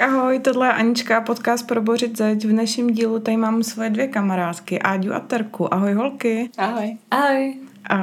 Ahoj, 0.00 0.38
tohle 0.38 0.66
je 0.66 0.72
Anička, 0.72 1.20
podcast 1.20 1.66
pro 1.66 1.82
Bořit 1.82 2.18
zeď. 2.18 2.44
V 2.44 2.48
dnešním 2.48 2.90
dílu 2.90 3.20
tady 3.20 3.36
mám 3.36 3.62
svoje 3.62 3.90
dvě 3.90 4.08
kamarádky, 4.08 4.78
Áďu 4.78 5.14
a 5.14 5.20
Terku. 5.20 5.74
Ahoj 5.74 5.92
holky. 5.92 6.50
Ahoj. 6.58 6.96
Ahoj. 7.10 7.54
A 7.90 7.98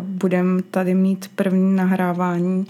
budem 0.00 0.60
tady 0.70 0.94
mít 0.94 1.30
první 1.34 1.76
nahrávání 1.76 2.66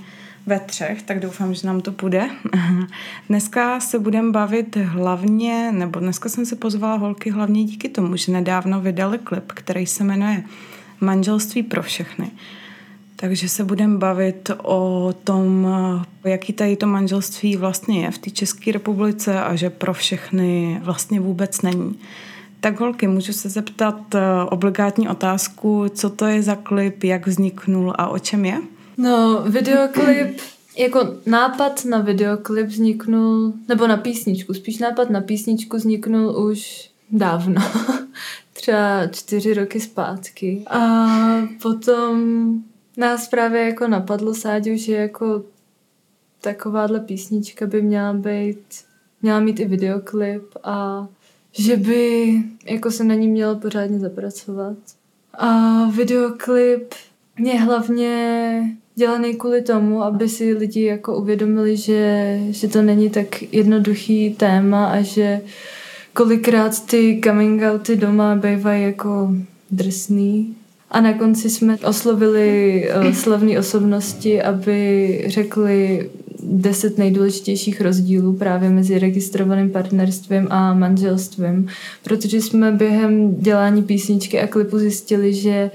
ve 0.47 0.61
třech, 0.61 1.03
tak 1.03 1.21
doufám, 1.21 1.55
že 1.55 1.67
nám 1.67 1.81
to 1.81 1.93
půjde. 1.93 2.31
Dneska 3.29 3.81
se 3.81 3.99
budeme 3.99 4.31
bavit 4.31 4.77
hlavně, 4.77 5.73
nebo 5.73 6.01
dneska 6.01 6.29
jsem 6.29 6.47
se 6.47 6.57
pozvala 6.57 6.97
holky 6.97 7.31
hlavně 7.31 7.65
díky 7.65 7.89
tomu, 7.89 8.17
že 8.17 8.33
nedávno 8.33 8.81
vydali 8.81 9.19
klip, 9.19 9.53
který 9.53 9.87
se 9.87 10.05
jmenuje 10.05 10.45
Manželství 11.01 11.63
pro 11.63 11.83
všechny. 11.83 12.31
Takže 13.21 13.49
se 13.49 13.65
budeme 13.65 13.99
bavit 13.99 14.51
o 14.63 15.15
tom, 15.25 15.69
jaký 16.25 16.53
tady 16.53 16.77
to 16.77 16.87
manželství 16.87 17.57
vlastně 17.57 18.05
je 18.05 18.11
v 18.11 18.19
té 18.19 18.31
České 18.31 18.73
republice 18.73 19.41
a 19.41 19.57
že 19.57 19.71
pro 19.71 19.95
všechny 19.95 20.81
vlastně 20.85 21.21
vůbec 21.21 21.63
není. 21.63 21.99
Tak 22.61 22.81
holky, 22.81 23.07
můžu 23.07 23.33
se 23.33 23.49
zeptat 23.49 24.15
eh, 24.15 24.21
obligátní 24.51 25.09
otázku, 25.09 25.89
co 25.89 26.11
to 26.11 26.27
je 26.27 26.43
za 26.43 26.55
klip, 26.55 27.05
jak 27.05 27.27
vzniknul 27.27 27.95
a 27.99 28.09
o 28.09 28.19
čem 28.19 28.45
je? 28.45 28.59
No, 28.97 29.43
videoklip, 29.47 30.41
jako 30.79 31.15
nápad 31.27 31.85
na 31.85 31.99
videoklip 31.99 32.67
vzniknul, 32.67 33.53
nebo 33.69 33.87
na 33.87 33.97
písničku, 33.97 34.55
spíš 34.55 34.79
nápad 34.79 35.11
na 35.11 35.21
písničku 35.21 35.77
vzniknul 35.77 36.45
už 36.51 36.91
dávno, 37.11 37.63
třeba 38.53 39.07
čtyři 39.07 39.55
roky 39.55 39.81
zpátky. 39.81 40.65
A 40.71 41.07
potom 41.63 42.53
nás 42.97 43.29
právě 43.29 43.61
jako 43.61 43.89
napadlo 43.89 44.35
Sáďu, 44.35 44.77
že 44.77 44.95
jako 44.95 45.43
takováhle 46.41 47.01
písnička 47.01 47.67
by 47.67 47.83
měla 47.83 48.13
být, 48.13 48.65
měla 49.23 49.41
mít 49.41 49.61
i 49.61 49.65
videoklip 49.65 50.45
a 50.65 51.07
že 51.53 51.77
by 51.77 52.35
jako 52.65 52.91
se 52.91 53.05
na 53.05 53.15
ní 53.15 53.29
mělo 53.29 53.57
pořádně 53.57 53.99
zapracovat. 53.99 54.77
A 55.35 55.85
videoklip 55.85 56.95
je 57.39 57.61
hlavně 57.61 58.63
dělaný 58.95 59.35
kvůli 59.35 59.63
tomu, 59.63 60.03
aby 60.03 60.29
si 60.29 60.55
lidi 60.55 60.85
jako 60.85 61.17
uvědomili, 61.17 61.77
že, 61.77 62.39
že 62.51 62.69
to 62.69 62.83
není 62.83 63.11
tak 63.11 63.43
jednoduchý 63.43 64.35
téma 64.35 64.87
a 64.87 65.03
že 65.03 65.41
kolikrát 66.15 66.87
ty 66.87 67.21
coming 67.25 67.63
outy 67.63 67.97
doma 67.97 68.37
bývají 68.37 68.83
jako 68.83 69.35
drsný 69.71 70.57
a 70.91 71.01
na 71.01 71.13
konci 71.13 71.51
jsme 71.51 71.77
oslovili 71.77 72.89
uh, 72.97 73.13
slavné 73.13 73.59
osobnosti, 73.59 74.43
aby 74.43 75.25
řekli 75.27 76.11
deset 76.43 76.99
nejdůležitějších 76.99 77.81
rozdílů 77.81 78.33
právě 78.33 78.71
mezi 78.71 78.99
registrovaným 78.99 79.71
partnerstvím 79.71 80.47
a 80.51 80.75
manželstvím, 80.75 81.69
protože 82.05 82.41
jsme 82.41 82.73
během 82.73 83.35
dělání 83.35 83.83
písničky 83.83 84.41
a 84.41 84.47
klipu 84.47 84.79
zjistili, 84.79 85.35
že 85.35 85.71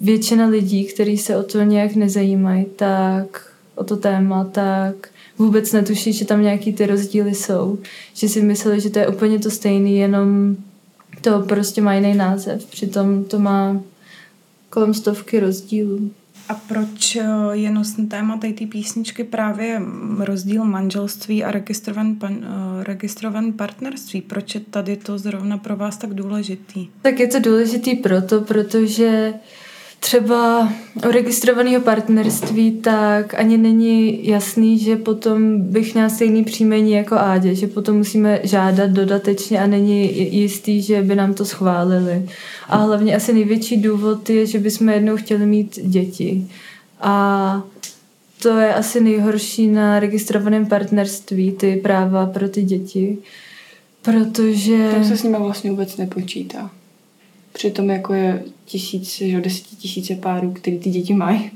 většina 0.00 0.46
lidí, 0.46 0.84
kteří 0.84 1.18
se 1.18 1.36
o 1.36 1.42
to 1.42 1.62
nějak 1.62 1.94
nezajímají, 1.94 2.66
tak 2.76 3.46
o 3.74 3.84
to 3.84 3.96
téma, 3.96 4.44
tak 4.44 5.08
vůbec 5.38 5.72
netuší, 5.72 6.12
že 6.12 6.24
tam 6.24 6.42
nějaký 6.42 6.72
ty 6.72 6.86
rozdíly 6.86 7.34
jsou. 7.34 7.78
Že 8.14 8.28
si 8.28 8.42
mysleli, 8.42 8.80
že 8.80 8.90
to 8.90 8.98
je 8.98 9.08
úplně 9.08 9.38
to 9.38 9.50
stejný, 9.50 9.98
jenom 9.98 10.56
to 11.20 11.40
prostě 11.40 11.80
má 11.80 11.94
jiný 11.94 12.14
název. 12.14 12.66
Přitom 12.66 13.24
to 13.24 13.38
má 13.38 13.80
kolem 14.78 14.94
stovky 14.94 15.40
rozdílů. 15.40 16.10
A 16.48 16.54
proč 16.54 17.16
eh, 17.16 17.24
je 17.52 17.70
nosný 17.70 18.06
téma 18.06 18.36
té 18.36 18.52
písničky 18.52 19.24
právě 19.24 19.82
rozdíl 20.18 20.64
manželství 20.64 21.44
a 21.44 21.50
registrovaný, 21.50 22.14
pan, 22.14 22.32
uh, 22.32 22.82
registrovaný 22.82 23.52
partnerství? 23.52 24.20
Proč 24.20 24.54
je 24.54 24.60
tady 24.60 24.96
to 24.96 25.18
zrovna 25.18 25.58
pro 25.58 25.76
vás 25.76 25.96
tak 25.96 26.14
důležitý? 26.14 26.88
Tak 27.02 27.20
je 27.20 27.26
to 27.26 27.40
důležitý 27.40 27.94
proto, 27.94 28.40
protože 28.40 29.34
uh, 29.34 29.38
třeba 30.00 30.72
u 31.08 31.10
registrovaného 31.10 31.80
partnerství, 31.80 32.72
tak 32.72 33.34
ani 33.34 33.58
není 33.58 34.28
jasný, 34.28 34.78
že 34.78 34.96
potom 34.96 35.60
bych 35.60 35.94
měla 35.94 36.08
stejný 36.08 36.44
příjmení 36.44 36.92
jako 36.92 37.14
Ádě, 37.18 37.54
že 37.54 37.66
potom 37.66 37.96
musíme 37.96 38.40
žádat 38.42 38.90
dodatečně 38.90 39.60
a 39.60 39.66
není 39.66 40.34
jistý, 40.36 40.82
že 40.82 41.02
by 41.02 41.14
nám 41.14 41.34
to 41.34 41.44
schválili. 41.44 42.28
A 42.68 42.76
hlavně 42.76 43.16
asi 43.16 43.32
největší 43.32 43.76
důvod 43.76 44.30
je, 44.30 44.46
že 44.46 44.58
bychom 44.58 44.88
jednou 44.88 45.16
chtěli 45.16 45.46
mít 45.46 45.78
děti. 45.82 46.46
A 47.00 47.62
to 48.42 48.58
je 48.58 48.74
asi 48.74 49.00
nejhorší 49.00 49.66
na 49.66 50.00
registrovaném 50.00 50.66
partnerství, 50.66 51.52
ty 51.52 51.76
práva 51.76 52.26
pro 52.26 52.48
ty 52.48 52.62
děti. 52.62 53.18
Protože... 54.02 54.90
Tam 54.92 55.04
se 55.04 55.16
s 55.16 55.22
nimi 55.22 55.36
vlastně 55.38 55.70
vůbec 55.70 55.96
nepočítá. 55.96 56.70
Přitom 57.58 57.90
jako 57.90 58.14
je 58.14 58.42
tisíce, 58.64 59.28
že 59.28 59.40
desetitisíce 59.40 60.14
párů, 60.14 60.50
který 60.52 60.78
ty 60.78 60.90
děti 60.90 61.14
mají. 61.14 61.50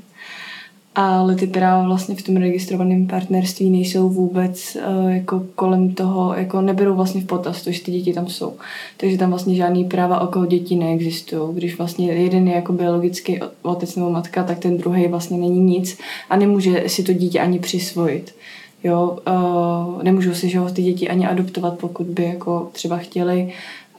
Ale 0.95 1.35
ty 1.35 1.47
práva 1.47 1.87
vlastně 1.87 2.15
v 2.15 2.21
tom 2.21 2.35
registrovaném 2.35 3.07
partnerství 3.07 3.69
nejsou 3.69 4.09
vůbec 4.09 4.77
uh, 5.03 5.11
jako 5.11 5.43
kolem 5.55 5.93
toho, 5.93 6.33
jako 6.33 6.61
neberou 6.61 6.95
vlastně 6.95 7.21
v 7.21 7.25
potaz 7.25 7.61
to, 7.61 7.71
že 7.71 7.81
ty 7.81 7.91
děti 7.91 8.13
tam 8.13 8.27
jsou. 8.27 8.53
Takže 8.97 9.17
tam 9.17 9.29
vlastně 9.29 9.55
žádný 9.55 9.85
práva 9.85 10.19
okolo 10.19 10.45
dětí 10.45 10.75
neexistují. 10.75 11.55
Když 11.55 11.77
vlastně 11.77 12.13
jeden 12.13 12.47
je 12.47 12.55
jako 12.55 12.73
biologický 12.73 13.39
otec 13.61 13.95
nebo 13.95 14.09
matka, 14.09 14.43
tak 14.43 14.59
ten 14.59 14.77
druhý 14.77 15.07
vlastně 15.07 15.37
není 15.37 15.59
nic 15.59 15.97
a 16.29 16.35
nemůže 16.35 16.83
si 16.87 17.03
to 17.03 17.13
dítě 17.13 17.39
ani 17.39 17.59
přisvojit. 17.59 18.35
Jo, 18.83 19.17
uh, 19.27 20.03
nemůžou 20.03 20.33
si 20.33 20.49
že 20.49 20.59
ho, 20.59 20.69
ty 20.69 20.83
děti 20.83 21.09
ani 21.09 21.27
adoptovat, 21.27 21.79
pokud 21.79 22.07
by 22.07 22.23
jako 22.23 22.69
třeba 22.71 22.97
chtěli 22.97 23.53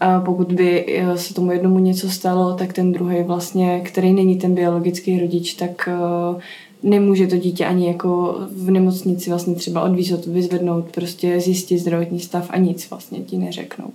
a 0.05 0.21
pokud 0.21 0.53
by 0.53 0.85
eh, 0.89 1.19
se 1.19 1.35
tomu 1.35 1.53
jednomu 1.53 1.79
něco 1.79 2.11
stalo, 2.11 2.55
tak 2.55 2.73
ten 2.73 2.93
druhý 2.93 3.23
vlastně, 3.23 3.81
který 3.81 4.13
není 4.13 4.37
ten 4.37 4.55
biologický 4.55 5.21
rodič, 5.21 5.55
tak 5.55 5.89
eh, 5.89 6.41
nemůže 6.83 7.27
to 7.27 7.37
dítě 7.37 7.67
ani 7.67 7.87
jako 7.87 8.39
v 8.53 8.71
nemocnici 8.71 9.31
vlastně 9.31 9.55
třeba 9.55 9.83
odvízet, 9.83 10.27
vyzvednout, 10.27 10.85
prostě 10.95 11.41
zjistit 11.41 11.79
zdravotní 11.79 12.21
stav 12.21 12.47
a 12.51 12.59
nic 12.59 12.91
vlastně 12.91 13.19
ti 13.19 13.37
neřeknou. 13.37 13.91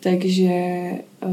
Takže 0.00 0.50
eh, 0.50 1.28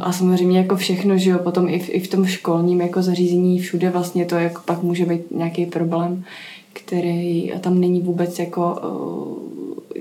a 0.00 0.12
samozřejmě 0.12 0.58
jako 0.58 0.76
všechno, 0.76 1.18
že 1.18 1.30
jo, 1.30 1.38
potom 1.38 1.68
i 1.68 1.78
v, 1.78 1.88
i 1.88 2.00
v 2.00 2.08
tom 2.08 2.26
školním 2.26 2.80
jako 2.80 3.02
zařízení 3.02 3.58
všude 3.58 3.90
vlastně 3.90 4.24
to 4.24 4.34
jako 4.34 4.62
pak 4.64 4.82
může 4.82 5.06
být 5.06 5.30
nějaký 5.30 5.66
problém, 5.66 6.24
který 6.72 7.52
tam 7.60 7.80
není 7.80 8.00
vůbec 8.00 8.38
jako 8.38 8.80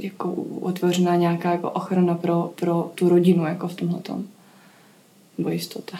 jako 0.01 0.33
otvořená 0.61 1.15
nějaká 1.15 1.51
jako 1.51 1.71
ochrana 1.71 2.15
pro, 2.15 2.53
pro 2.55 2.91
tu 2.95 3.09
rodinu 3.09 3.45
jako 3.45 3.67
v 3.67 3.75
tomhle 3.75 3.99
tom. 3.99 4.23
Nebo 5.37 5.49
jistota. 5.49 5.97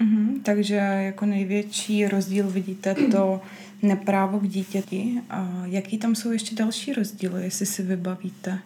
Mm-hmm, 0.00 0.28
takže 0.42 0.74
jako 0.74 1.26
největší 1.26 2.08
rozdíl 2.08 2.50
vidíte 2.50 2.94
to 2.94 3.40
neprávo 3.82 4.38
k 4.38 4.48
dítěti. 4.48 5.14
A 5.30 5.62
jaký 5.64 5.98
tam 5.98 6.14
jsou 6.14 6.30
ještě 6.30 6.54
další 6.54 6.92
rozdíly, 6.92 7.44
jestli 7.44 7.66
si 7.66 7.82
vybavíte? 7.82 8.58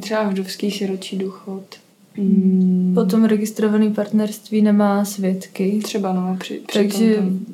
Třeba 0.00 0.28
vdovský 0.28 0.70
siročí 0.70 1.18
důchod. 1.18 1.64
Mm. 2.16 2.92
Potom 2.94 3.24
registrovaný 3.24 3.94
partnerství 3.94 4.62
nemá 4.62 5.04
svědky. 5.04 5.80
Třeba 5.82 6.12
no, 6.12 6.36
při, 6.40 6.60
při 6.66 6.78
Takže 6.78 7.14
tom, 7.14 7.24
tam, 7.24 7.46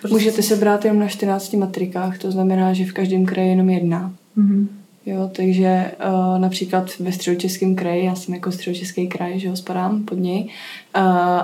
prostě... 0.00 0.14
můžete 0.14 0.42
se 0.42 0.56
brát 0.56 0.84
jenom 0.84 1.00
na 1.00 1.08
14 1.08 1.52
matrikách, 1.52 2.18
to 2.18 2.32
znamená, 2.32 2.72
že 2.72 2.84
v 2.84 2.92
každém 2.92 3.26
kraji 3.26 3.48
jenom 3.48 3.70
jedna. 3.70 4.14
Mm-hmm. 4.38 4.66
Jo, 5.06 5.30
takže 5.36 5.92
uh, 6.06 6.38
například 6.38 6.98
ve 6.98 7.12
středočeském 7.12 7.76
kraji, 7.76 8.04
já 8.04 8.14
jsem 8.14 8.34
jako 8.34 8.52
středočeský 8.52 9.08
kraj, 9.08 9.38
že 9.38 9.48
ho 9.48 9.56
spadám 9.56 10.04
pod 10.04 10.14
něj, 10.14 10.42
uh, 10.44 11.02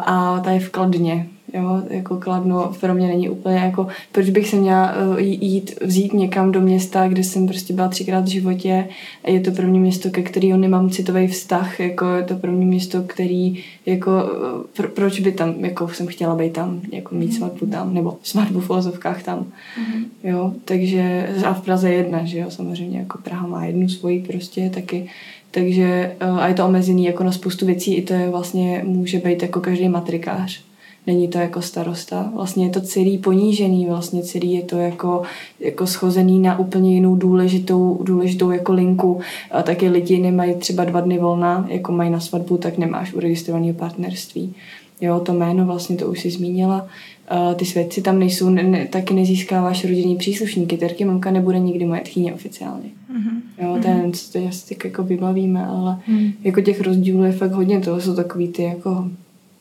a 0.08 0.40
ta 0.44 0.50
je 0.50 0.60
v 0.60 0.70
Kladně, 0.70 1.26
Jo, 1.54 1.82
jako 1.90 2.16
Kladno 2.16 2.72
pro 2.80 2.94
mě 2.94 3.06
není 3.06 3.28
úplně 3.28 3.56
jako, 3.56 3.86
proč 4.12 4.30
bych 4.30 4.48
se 4.48 4.56
měla 4.56 4.92
uh, 4.96 5.20
jít, 5.20 5.74
vzít 5.82 6.12
někam 6.12 6.52
do 6.52 6.60
města, 6.60 7.08
kde 7.08 7.24
jsem 7.24 7.46
prostě 7.46 7.72
byla 7.74 7.88
třikrát 7.88 8.24
v 8.24 8.28
životě. 8.28 8.88
A 9.24 9.30
je 9.30 9.40
to 9.40 9.50
pro 9.50 9.66
mě 9.66 9.80
město, 9.80 10.10
ke 10.10 10.22
kterého 10.22 10.58
nemám 10.58 10.90
citový 10.90 11.28
vztah, 11.28 11.80
jako 11.80 12.06
je 12.06 12.22
to 12.22 12.34
pro 12.34 12.52
mě 12.52 12.66
město, 12.66 13.02
který 13.02 13.64
jako, 13.86 14.10
uh, 14.10 14.62
pro, 14.76 14.88
proč 14.88 15.20
by 15.20 15.32
tam, 15.32 15.54
jako 15.64 15.88
jsem 15.88 16.06
chtěla 16.06 16.34
být 16.34 16.52
tam, 16.52 16.80
jako 16.92 17.14
mít 17.14 17.34
svatbu 17.34 17.66
tam, 17.66 17.94
nebo 17.94 18.16
svatbu 18.22 18.60
v 18.60 18.70
ozovkách 18.70 19.22
tam, 19.22 19.38
mm-hmm. 19.38 20.04
jo, 20.30 20.52
takže 20.64 21.28
a 21.44 21.54
v 21.54 21.64
Praze 21.64 21.90
jedna, 21.90 22.24
že 22.24 22.38
jo, 22.38 22.50
samozřejmě, 22.50 22.98
jako 22.98 23.18
Praha 23.18 23.46
má 23.46 23.64
jednu 23.64 23.88
svoji 23.88 24.20
prostě 24.20 24.70
taky, 24.74 25.08
takže 25.50 26.16
uh, 26.30 26.40
a 26.40 26.48
je 26.48 26.54
to 26.54 26.64
omezený 26.64 27.04
jako 27.04 27.24
na 27.24 27.32
spoustu 27.32 27.66
věcí, 27.66 27.94
i 27.94 28.02
to 28.02 28.14
je 28.14 28.30
vlastně, 28.30 28.82
může 28.86 29.18
být 29.18 29.42
jako 29.42 29.60
každý 29.60 29.88
matrikář, 29.88 30.67
není 31.08 31.28
to 31.28 31.38
jako 31.38 31.62
starosta. 31.62 32.32
Vlastně 32.34 32.66
je 32.66 32.70
to 32.70 32.80
celý 32.80 33.18
ponížený, 33.18 33.86
vlastně 33.86 34.22
celý 34.22 34.52
je 34.52 34.62
to 34.62 34.76
jako, 34.76 35.22
jako 35.60 35.86
schozený 35.86 36.38
na 36.38 36.58
úplně 36.58 36.94
jinou 36.94 37.16
důležitou, 37.16 38.00
důležitou 38.02 38.50
jako 38.50 38.72
linku. 38.72 39.20
A 39.50 39.62
taky 39.62 39.88
lidi 39.88 40.18
nemají 40.18 40.54
třeba 40.54 40.84
dva 40.84 41.00
dny 41.00 41.18
volna, 41.18 41.66
jako 41.68 41.92
mají 41.92 42.10
na 42.10 42.20
svatbu, 42.20 42.56
tak 42.56 42.78
nemáš 42.78 43.14
uregistrovaný 43.14 43.72
partnerství. 43.72 44.54
Jo, 45.00 45.20
to 45.20 45.32
jméno 45.32 45.66
vlastně, 45.66 45.96
to 45.96 46.06
už 46.06 46.20
si 46.20 46.30
zmínila. 46.30 46.86
Uh, 47.32 47.54
ty 47.54 47.64
svědci 47.64 48.02
tam 48.02 48.18
nejsou, 48.18 48.48
ne, 48.50 48.62
ne, 48.62 48.86
taky 48.86 49.14
nezískáváš 49.14 49.84
rodinný 49.84 50.16
příslušníky. 50.16 50.76
Terky 50.76 51.04
mamka 51.04 51.30
nebude 51.30 51.58
nikdy 51.58 51.84
moje 51.84 52.00
tchýně 52.00 52.34
oficiálně. 52.34 52.88
Mm-hmm. 53.12 53.64
Jo, 53.64 53.78
ten, 53.82 54.12
to 54.32 54.38
je 54.38 54.48
asi 54.48 54.74
tak 54.74 54.84
jako 54.84 55.02
vybavíme, 55.02 55.66
ale 55.66 55.98
mm. 56.08 56.32
jako 56.44 56.60
těch 56.60 56.80
rozdílů 56.80 57.24
je 57.24 57.32
fakt 57.32 57.52
hodně. 57.52 57.80
To 57.80 58.00
jsou 58.00 58.14
takový 58.14 58.48
ty 58.48 58.62
jako, 58.62 59.08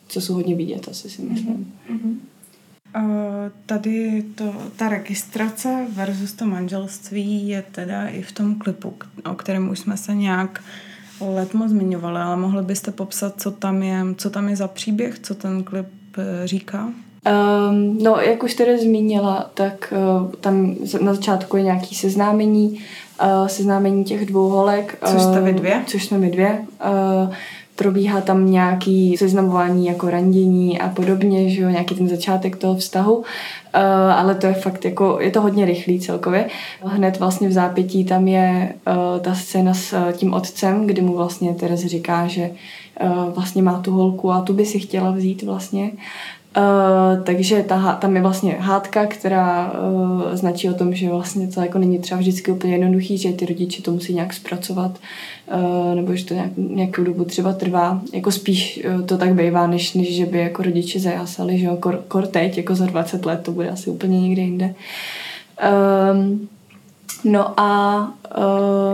co 0.08 0.20
jsou 0.20 0.34
hodně 0.34 0.54
vidět, 0.54 0.88
asi 0.88 1.10
si 1.10 1.22
myslím. 1.22 1.72
Mm-hmm. 1.90 2.16
Uh, 2.96 3.04
tady 3.66 4.24
to, 4.34 4.54
ta 4.76 4.88
registrace 4.88 5.86
versus 5.92 6.32
to 6.32 6.46
manželství 6.46 7.48
je 7.48 7.64
teda 7.72 8.08
i 8.08 8.22
v 8.22 8.32
tom 8.32 8.54
klipu, 8.54 8.94
o 9.30 9.34
kterém 9.34 9.70
už 9.70 9.78
jsme 9.78 9.96
se 9.96 10.14
nějak 10.14 10.62
letmo 11.20 11.68
zmiňovali, 11.68 12.20
ale 12.20 12.36
mohli 12.36 12.62
byste 12.62 12.90
popsat, 12.90 13.40
co 13.40 13.50
tam 13.50 13.82
je, 13.82 14.04
co 14.16 14.30
tam 14.30 14.48
je 14.48 14.56
za 14.56 14.68
příběh, 14.68 15.18
co 15.18 15.34
ten 15.34 15.64
klip 15.64 15.86
eh, 16.18 16.46
říká? 16.46 16.88
Um, 17.26 17.98
no, 18.02 18.16
jak 18.16 18.42
už 18.42 18.54
tady 18.54 18.78
zmínila, 18.78 19.50
tak 19.54 19.92
uh, 19.96 20.32
tam 20.32 20.76
na 21.00 21.14
začátku 21.14 21.56
je 21.56 21.62
nějaký 21.62 21.94
seznámení, 21.94 22.80
uh, 23.22 23.46
seznámení 23.46 24.04
těch 24.04 24.26
dvou 24.26 24.48
holek. 24.48 24.98
Což 25.04 25.22
jste 25.22 25.40
vy 25.40 25.52
dvě? 25.52 25.82
Což 25.86 26.04
jsme 26.04 26.18
my 26.18 26.30
dvě. 26.30 26.66
Uh, 27.24 27.34
probíhá 27.78 28.20
tam 28.20 28.50
nějaký 28.50 29.16
seznamování 29.16 29.86
jako 29.86 30.10
randění 30.10 30.80
a 30.80 30.88
podobně, 30.88 31.50
že 31.50 31.62
jo, 31.62 31.68
nějaký 31.68 31.94
ten 31.94 32.08
začátek 32.08 32.56
toho 32.56 32.76
vztahu, 32.76 33.16
uh, 33.16 33.24
ale 34.12 34.34
to 34.34 34.46
je 34.46 34.54
fakt 34.54 34.84
jako, 34.84 35.18
je 35.20 35.30
to 35.30 35.40
hodně 35.40 35.64
rychlý 35.64 36.00
celkově. 36.00 36.48
Hned 36.84 37.18
vlastně 37.18 37.48
v 37.48 37.52
zápětí 37.52 38.04
tam 38.04 38.28
je 38.28 38.74
uh, 38.86 39.20
ta 39.20 39.34
scéna 39.34 39.74
s 39.74 39.92
uh, 39.92 40.12
tím 40.12 40.34
otcem, 40.34 40.86
kdy 40.86 41.02
mu 41.02 41.16
vlastně 41.16 41.54
Terez 41.54 41.84
říká, 41.86 42.26
že 42.26 42.50
vlastně 43.34 43.62
má 43.62 43.78
tu 43.80 43.92
holku 43.92 44.30
a 44.32 44.40
tu 44.40 44.52
by 44.52 44.66
si 44.66 44.78
chtěla 44.78 45.10
vzít 45.10 45.42
vlastně. 45.42 45.90
Uh, 46.56 47.24
takže 47.24 47.62
ta, 47.62 47.92
tam 47.92 48.16
je 48.16 48.22
vlastně 48.22 48.56
hádka, 48.58 49.06
která 49.06 49.72
uh, 49.72 50.22
značí 50.32 50.70
o 50.70 50.74
tom, 50.74 50.94
že 50.94 51.08
vlastně 51.08 51.48
to 51.48 51.60
jako 51.60 51.78
není 51.78 51.98
třeba 51.98 52.20
vždycky 52.20 52.50
úplně 52.50 52.72
jednoduchý, 52.72 53.18
že 53.18 53.32
ty 53.32 53.46
rodiče 53.46 53.82
to 53.82 53.92
musí 53.92 54.14
nějak 54.14 54.34
zpracovat, 54.34 54.98
uh, 55.54 55.94
nebo 55.94 56.16
že 56.16 56.24
to 56.24 56.34
nějak, 56.34 56.50
nějakou 56.56 57.04
dobu 57.04 57.24
třeba 57.24 57.52
trvá. 57.52 58.00
Jako 58.12 58.32
spíš 58.32 58.84
uh, 58.94 59.02
to 59.02 59.18
tak 59.18 59.34
bývá, 59.34 59.66
než, 59.66 59.94
než 59.94 60.16
že 60.16 60.26
by 60.26 60.38
jako 60.38 60.62
rodiče 60.62 61.00
zajásali, 61.00 61.58
že 61.58 61.66
jo, 61.66 61.76
kor, 61.76 62.02
kor 62.08 62.26
teď, 62.26 62.56
jako 62.56 62.74
za 62.74 62.86
20 62.86 63.26
let, 63.26 63.40
to 63.42 63.52
bude 63.52 63.70
asi 63.70 63.90
úplně 63.90 64.20
někde 64.20 64.42
jinde. 64.42 64.74
Um, 66.12 66.48
No 67.24 67.60
a 67.60 68.00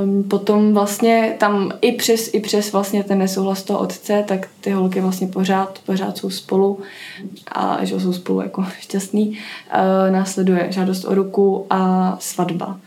um, 0.02 0.22
potom 0.22 0.74
vlastně 0.74 1.36
tam 1.38 1.72
i 1.80 1.92
přes, 1.92 2.34
i 2.34 2.40
přes 2.40 2.72
vlastně 2.72 3.04
ten 3.04 3.18
nesouhlas 3.18 3.62
toho 3.62 3.78
otce, 3.78 4.24
tak 4.28 4.48
ty 4.60 4.70
holky 4.70 5.00
vlastně 5.00 5.26
pořád, 5.26 5.78
pořád 5.86 6.18
jsou 6.18 6.30
spolu 6.30 6.78
a 7.52 7.84
že 7.84 8.00
jsou 8.00 8.12
spolu 8.12 8.40
jako 8.40 8.64
šťastný. 8.78 9.28
Uh, 9.28 10.12
následuje 10.12 10.66
žádost 10.70 11.04
o 11.04 11.14
ruku 11.14 11.66
a 11.70 12.16
svatba. 12.20 12.78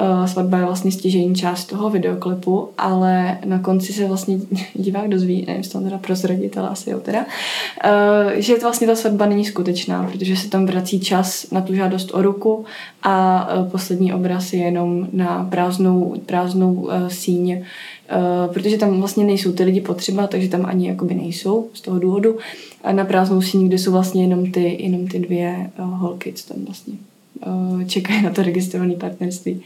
Uh, 0.00 0.26
svatba 0.26 0.58
je 0.58 0.64
vlastně 0.64 0.92
stěžení 0.92 1.34
část 1.34 1.64
toho 1.64 1.90
videoklipu, 1.90 2.68
ale 2.78 3.38
na 3.44 3.58
konci 3.58 3.92
se 3.92 4.06
vlastně 4.06 4.38
divák 4.74 5.08
dozví, 5.08 5.44
nevím, 5.46 5.56
jestli 5.56 5.72
to 5.72 5.80
teda 5.80 5.98
prozradit, 5.98 6.58
ale 6.58 6.68
asi 6.68 6.90
jo 6.90 7.00
teda, 7.00 7.18
uh, 7.18 8.32
že 8.34 8.58
vlastně 8.58 8.86
ta 8.86 8.94
svatba 8.94 9.26
není 9.26 9.44
skutečná, 9.44 10.10
protože 10.12 10.36
se 10.36 10.48
tam 10.48 10.66
vrací 10.66 11.00
čas 11.00 11.50
na 11.50 11.60
tu 11.60 11.74
žádost 11.74 12.14
o 12.14 12.22
ruku 12.22 12.64
a 13.02 13.48
uh, 13.54 13.70
poslední 13.70 14.12
obraz 14.12 14.52
je 14.52 14.60
jenom 14.60 15.08
na 15.12 15.46
prázdnou, 15.50 16.14
prázdnou 16.26 16.88
síň, 17.08 17.64
protože 18.52 18.78
tam 18.78 19.00
vlastně 19.00 19.24
nejsou 19.24 19.52
ty 19.52 19.64
lidi 19.64 19.80
potřeba, 19.80 20.26
takže 20.26 20.48
tam 20.48 20.66
ani 20.66 20.88
jakoby 20.88 21.14
nejsou 21.14 21.68
z 21.72 21.80
toho 21.80 21.98
důvodu. 21.98 22.38
A 22.84 22.92
na 22.92 23.04
prázdnou 23.04 23.42
síň, 23.42 23.68
kde 23.68 23.78
jsou 23.78 23.92
vlastně 23.92 24.22
jenom 24.22 24.52
ty, 24.52 24.82
jenom 24.82 25.08
ty 25.08 25.18
dvě 25.18 25.70
holky, 25.78 26.32
co 26.32 26.54
tam 26.54 26.64
vlastně 26.64 26.94
čekají 27.86 28.22
na 28.22 28.30
to 28.30 28.42
registrované 28.42 28.94
partnerství. 28.94 29.62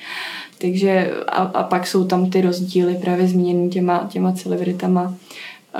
Takže 0.58 1.12
a, 1.28 1.42
a 1.42 1.62
pak 1.62 1.86
jsou 1.86 2.04
tam 2.04 2.30
ty 2.30 2.40
rozdíly 2.40 2.94
právě 2.94 3.28
zmíněný 3.28 3.70
těma, 3.70 4.08
těma 4.12 4.32
celebritama, 4.32 5.14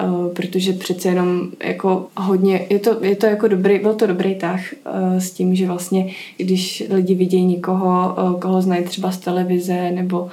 Uh, 0.05 0.29
protože 0.29 0.73
přece 0.73 1.09
jenom 1.09 1.51
jako 1.65 2.07
hodně, 2.17 2.67
je 2.71 2.79
to, 2.79 3.05
je 3.05 3.17
to 3.17 3.27
jako 3.27 3.49
dobrý, 3.49 3.79
byl 3.79 3.95
to 3.95 4.07
dobrý 4.07 4.35
tah 4.35 4.61
uh, 4.73 5.19
s 5.19 5.31
tím, 5.31 5.55
že 5.55 5.67
vlastně, 5.67 6.13
když 6.37 6.85
lidi 6.91 7.15
vidějí 7.15 7.45
někoho, 7.45 8.17
koho 8.41 8.63
znají 8.63 8.85
třeba 8.85 9.13
z 9.13 9.19
televize, 9.19 9.91
nebo 9.91 10.31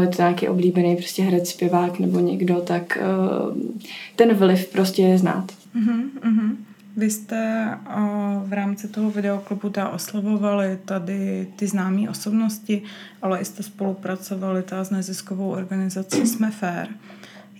je 0.00 0.06
to 0.06 0.22
nějaký 0.22 0.48
oblíbený 0.48 0.96
prostě 0.96 1.22
herec, 1.22 1.48
zpěvák 1.48 1.98
nebo 1.98 2.18
někdo, 2.18 2.54
tak 2.54 2.98
ten 4.16 4.34
vliv 4.34 4.68
prostě 4.68 5.02
je 5.02 5.18
znát. 5.18 5.52
Uh-huh. 5.76 6.56
Vy 7.00 7.10
jste 7.10 7.68
v 8.44 8.52
rámci 8.52 8.88
toho 8.88 9.10
videoklipu 9.10 9.70
ta 9.70 9.88
oslavovali 9.88 10.78
tady 10.84 11.48
ty 11.56 11.66
známé 11.66 12.10
osobnosti, 12.10 12.82
ale 13.22 13.44
jste 13.44 13.62
spolupracovali 13.62 14.62
ta 14.62 14.84
s 14.84 14.90
neziskovou 14.90 15.50
organizací 15.50 16.26
Jsme 16.26 16.50
Fair. 16.50 16.88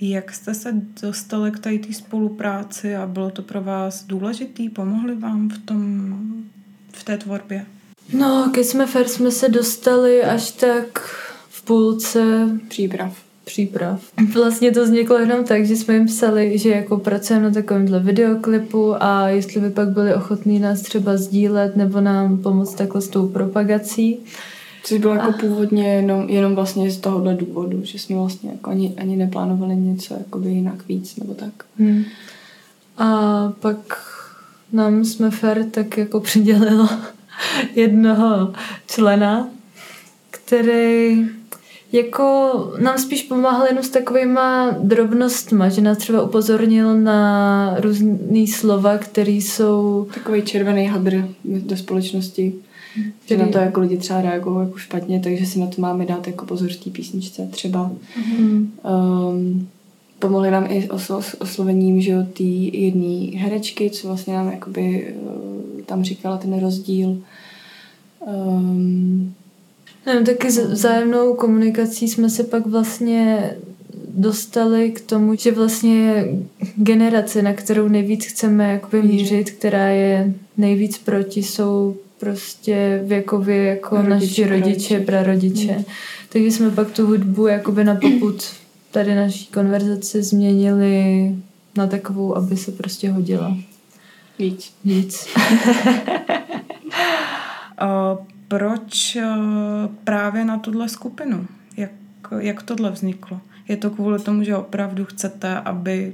Jak 0.01 0.33
jste 0.33 0.55
se 0.55 0.75
dostali 1.03 1.51
k 1.51 1.59
tady 1.59 1.79
té 1.79 1.93
spolupráci 1.93 2.97
a 2.97 3.07
bylo 3.07 3.31
to 3.31 3.43
pro 3.43 3.63
vás 3.63 4.05
důležitý? 4.05 4.69
Pomohli 4.69 5.15
vám 5.15 5.49
v, 5.49 5.59
tom, 5.59 6.13
v 6.93 7.05
té 7.05 7.19
tvorbě? 7.19 7.67
No, 8.13 8.51
ke 8.55 8.65
Jsme 8.65 8.87
Fair 8.87 9.09
jsme 9.09 9.31
se 9.31 9.49
dostali 9.49 10.25
až 10.25 10.51
tak 10.51 10.99
v 11.49 11.63
půlce 11.63 12.49
příprav 12.69 13.30
příprav. 13.51 14.03
Vlastně 14.35 14.73
to 14.73 14.85
vzniklo 14.85 15.19
jenom 15.19 15.45
tak, 15.45 15.67
že 15.67 15.77
jsme 15.77 15.95
jim 15.95 16.07
psali, 16.07 16.59
že 16.59 16.71
jako 16.71 16.97
pracujeme 16.97 17.45
na 17.45 17.55
takovémhle 17.55 18.01
videoklipu 18.01 19.03
a 19.03 19.29
jestli 19.29 19.61
by 19.61 19.71
pak 19.71 19.89
byli 19.89 20.15
ochotní 20.15 20.59
nás 20.59 20.83
třeba 20.83 21.17
sdílet 21.17 21.77
nebo 21.77 22.01
nám 22.01 22.39
pomoct 22.39 22.75
takhle 22.75 23.01
s 23.01 23.09
tou 23.09 23.29
propagací. 23.29 24.19
Což 24.85 24.99
bylo 24.99 25.15
jako 25.15 25.31
a... 25.31 25.33
původně 25.33 25.95
jenom, 25.95 26.29
jenom 26.29 26.55
vlastně 26.55 26.91
z 26.91 26.99
tohohle 26.99 27.35
důvodu, 27.35 27.81
že 27.85 27.99
jsme 27.99 28.17
vlastně 28.17 28.51
jako 28.51 28.71
ani, 28.71 28.95
ani 28.99 29.17
neplánovali 29.17 29.77
něco 29.77 30.15
jakoby 30.15 30.51
jinak 30.51 30.89
víc 30.89 31.17
nebo 31.17 31.35
tak. 31.35 31.53
Hmm. 31.79 32.05
A 32.99 33.53
pak 33.61 33.77
nám 34.73 35.05
jsme 35.05 35.31
Fer 35.31 35.65
tak 35.71 35.99
jako 35.99 36.21
přidělilo 36.21 36.89
jednoho 37.75 38.53
člena, 38.87 39.49
který 40.31 41.27
jako 41.93 42.25
nám 42.83 42.99
spíš 42.99 43.23
pomáhal 43.23 43.67
jenom 43.67 43.85
s 43.85 43.89
takovýma 43.89 44.71
drobnostma, 44.83 45.69
že 45.69 45.81
nás 45.81 45.99
třeba 45.99 46.23
upozornil 46.23 47.01
na 47.01 47.77
různý 47.81 48.47
slova, 48.47 48.99
které 48.99 49.33
jsou... 49.33 50.09
Takový 50.15 50.43
červený 50.43 50.87
hadr 50.87 51.29
do 51.45 51.77
společnosti. 51.77 52.55
Který... 53.25 53.39
Že 53.41 53.47
na 53.47 53.53
to 53.53 53.59
jako 53.59 53.81
lidi 53.81 53.97
třeba 53.97 54.23
reagují 54.23 54.67
jako 54.67 54.79
špatně, 54.79 55.21
takže 55.21 55.47
si 55.47 55.59
na 55.61 55.67
to 55.67 55.83
máme 55.83 56.07
dát 56.07 56.27
jako 56.27 56.47
pozor 56.47 56.71
v 56.73 56.77
té 56.77 56.91
písničce 56.91 57.49
třeba. 57.51 57.91
Mm-hmm. 57.91 58.67
Um, 59.29 59.69
pomohli 60.19 60.51
nám 60.51 60.67
i 60.69 60.89
oslo- 60.89 61.37
oslovením, 61.39 62.01
že 62.01 62.11
jo, 62.11 62.23
té 62.37 62.43
jedné 62.43 63.39
herečky, 63.39 63.91
co 63.91 64.09
vlastně 64.09 64.35
nám 64.35 64.53
jakoby 64.53 65.15
uh, 65.23 65.83
tam 65.83 66.05
říkala 66.05 66.37
ten 66.37 66.61
rozdíl. 66.61 67.19
Um, 68.27 69.35
Nevím, 70.07 70.25
taky 70.27 70.49
vzájemnou 70.49 71.35
komunikací 71.35 72.09
jsme 72.09 72.31
se 72.31 72.45
pak 72.45 72.67
vlastně 72.67 73.51
dostali 74.15 74.91
k 74.91 75.01
tomu, 75.01 75.35
že 75.35 75.53
vlastně 75.53 76.25
generace, 76.77 77.43
na 77.43 77.53
kterou 77.53 77.89
nejvíc 77.89 78.27
chceme 78.27 78.73
jakoby 78.73 79.03
mířit, 79.03 79.51
která 79.51 79.87
je 79.89 80.35
nejvíc 80.57 80.99
proti, 80.99 81.43
jsou 81.43 81.97
prostě 82.19 83.03
věkově 83.05 83.65
jako 83.65 83.97
rodiče, 83.97 84.11
naši 84.11 84.47
rodiče, 84.47 85.01
prarodiče. 85.01 85.73
Hmm. 85.73 85.85
Takže 86.29 86.51
jsme 86.51 86.71
pak 86.71 86.91
tu 86.91 87.07
hudbu 87.07 87.47
jakoby 87.47 87.85
na 87.85 87.95
poput 87.95 88.45
tady 88.91 89.15
naší 89.15 89.47
konverzace 89.47 90.23
změnili 90.23 91.31
na 91.77 91.87
takovou, 91.87 92.37
aby 92.37 92.57
se 92.57 92.73
prostě 92.73 93.11
hodila. 93.11 93.57
Víc. 94.39 94.73
Víc. 94.85 95.27
proč 98.51 99.17
eh, 99.17 99.29
právě 100.05 100.45
na 100.45 100.59
tuhle 100.59 100.89
skupinu? 100.89 101.47
Jak, 101.77 101.91
jak 102.39 102.63
tohle 102.63 102.91
vzniklo? 102.91 103.41
Je 103.69 103.77
to 103.77 103.91
kvůli 103.91 104.19
tomu, 104.19 104.45
že 104.45 104.57
opravdu 104.57 105.05
chcete, 105.05 105.57
aby 105.57 106.13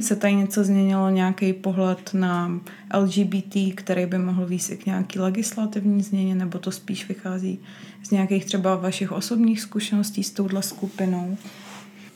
se 0.00 0.16
tady 0.16 0.34
něco 0.34 0.64
změnilo, 0.64 1.10
nějaký 1.10 1.52
pohled 1.52 2.14
na 2.14 2.60
LGBT, 2.94 3.56
který 3.74 4.06
by 4.06 4.18
mohl 4.18 4.46
víc 4.46 4.70
i 4.70 4.76
k 4.76 4.86
nějaký 4.86 5.18
legislativní 5.18 6.02
změně, 6.02 6.34
nebo 6.34 6.58
to 6.58 6.70
spíš 6.70 7.08
vychází 7.08 7.58
z 8.02 8.10
nějakých 8.10 8.44
třeba 8.44 8.76
vašich 8.76 9.12
osobních 9.12 9.60
zkušeností 9.60 10.24
s 10.24 10.30
touhle 10.30 10.62
skupinou? 10.62 11.36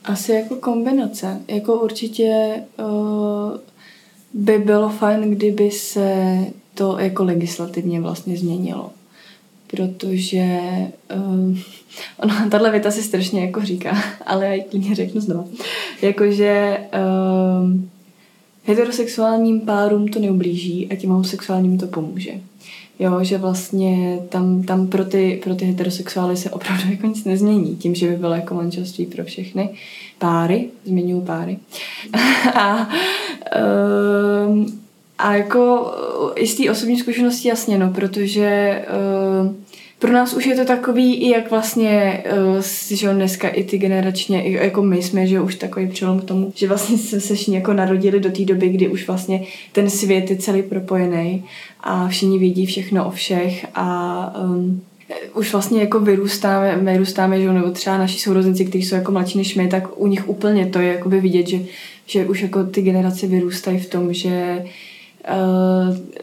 Asi 0.03 0.31
jako 0.31 0.55
kombinace. 0.55 1.41
Jako 1.47 1.81
určitě 1.81 2.61
uh, 2.77 3.57
by 4.33 4.57
bylo 4.57 4.89
fajn, 4.89 5.31
kdyby 5.31 5.71
se 5.71 6.37
to 6.73 6.99
jako 6.99 7.23
legislativně 7.23 8.01
vlastně 8.01 8.37
změnilo 8.37 8.91
protože 9.75 10.59
um, 11.15 11.59
ona, 12.17 12.49
tahle 12.49 12.71
věta 12.71 12.91
si 12.91 13.03
strašně 13.03 13.41
jako 13.41 13.65
říká, 13.65 13.97
ale 14.25 14.45
já 14.45 14.53
ji 14.53 14.63
klidně 14.63 14.95
řeknu 14.95 15.21
znovu. 15.21 15.51
Jakože 16.01 16.77
um, 17.61 17.89
heterosexuálním 18.63 19.61
párům 19.61 20.07
to 20.07 20.19
neublíží 20.19 20.87
a 20.91 20.95
těm 20.95 21.09
homosexuálním 21.09 21.77
to 21.77 21.87
pomůže. 21.87 22.31
Jo, 22.99 23.23
že 23.23 23.37
vlastně 23.37 24.19
tam, 24.29 24.63
tam 24.63 24.87
pro, 24.87 25.05
ty, 25.05 25.41
pro 25.43 25.55
ty 25.55 25.65
heterosexuály 25.65 26.37
se 26.37 26.49
opravdu 26.49 26.83
jako 26.91 27.07
nic 27.07 27.23
nezmění, 27.23 27.75
tím, 27.75 27.95
že 27.95 28.09
by 28.09 28.15
bylo 28.15 28.33
jako 28.33 28.53
manželství 28.53 29.05
pro 29.05 29.23
všechny 29.23 29.69
páry, 30.19 30.69
zmiňuji 30.85 31.21
páry. 31.21 31.57
a, 32.53 32.89
um, 34.47 34.79
a 35.17 35.35
jako 35.35 35.93
i 36.35 36.47
z 36.47 36.55
té 36.55 36.71
osobní 36.71 36.99
zkušenosti 36.99 37.47
jasně, 37.47 37.77
no, 37.77 37.93
protože 37.93 38.81
um, 39.41 39.64
pro 39.99 40.13
nás 40.13 40.33
už 40.33 40.45
je 40.45 40.55
to 40.55 40.65
takový, 40.65 41.15
i 41.15 41.29
jak 41.29 41.51
vlastně, 41.51 42.23
uh, 42.55 42.61
že 42.89 43.13
dneska 43.13 43.47
i 43.47 43.63
ty 43.63 43.77
generačně, 43.77 44.49
jako 44.49 44.81
my 44.81 45.03
jsme, 45.03 45.27
že 45.27 45.41
už 45.41 45.55
takový 45.55 45.87
přelom 45.87 46.19
k 46.19 46.23
tomu, 46.23 46.51
že 46.55 46.67
vlastně 46.67 46.97
jsme 46.97 47.19
se 47.19 47.51
jako 47.51 47.73
narodili 47.73 48.19
do 48.19 48.31
té 48.31 48.45
doby, 48.45 48.69
kdy 48.69 48.87
už 48.87 49.07
vlastně 49.07 49.43
ten 49.71 49.89
svět 49.89 50.29
je 50.29 50.37
celý 50.37 50.63
propojený 50.63 51.43
a 51.79 52.07
všichni 52.07 52.39
vědí 52.39 52.65
všechno 52.65 53.07
o 53.07 53.11
všech 53.11 53.65
a 53.75 54.33
um, 54.43 54.81
už 55.33 55.51
vlastně 55.51 55.81
jako 55.81 55.99
vyrůstáme, 55.99 56.77
vyrůstáme, 56.91 57.41
že 57.41 57.53
nebo 57.53 57.71
třeba 57.71 57.97
naši 57.97 58.19
sourozenci, 58.19 58.65
kteří 58.65 58.83
jsou 58.83 58.95
jako 58.95 59.11
mladší 59.11 59.37
než 59.37 59.55
my, 59.55 59.67
tak 59.67 59.99
u 60.01 60.07
nich 60.07 60.29
úplně 60.29 60.65
to 60.65 60.79
je 60.79 60.87
jakoby 60.87 61.19
vidět, 61.19 61.47
že, 61.47 61.59
že 62.05 62.25
už 62.25 62.41
jako 62.41 62.63
ty 62.63 62.81
generace 62.81 63.27
vyrůstají 63.27 63.79
v 63.79 63.89
tom, 63.89 64.13
že 64.13 64.65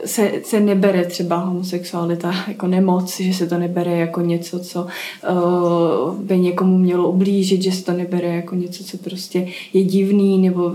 se, 0.05 0.33
se 0.45 0.61
nebere 0.61 1.05
třeba 1.05 1.37
homosexualita 1.37 2.35
jako 2.49 2.67
nemoc, 2.67 3.21
že 3.21 3.35
se 3.35 3.47
to 3.47 3.59
nebere 3.59 3.97
jako 3.97 4.21
něco, 4.21 4.59
co 4.59 4.87
uh, 5.31 6.15
by 6.15 6.39
někomu 6.39 6.79
mělo 6.79 7.11
ublížit, 7.11 7.63
že 7.63 7.73
se 7.73 7.85
to 7.85 7.93
nebere 7.93 8.29
jako 8.29 8.55
něco, 8.55 8.85
co 8.85 8.99
prostě 8.99 9.49
je 9.73 9.85
divný, 9.85 10.39
nebo 10.39 10.65
uh, 10.65 10.75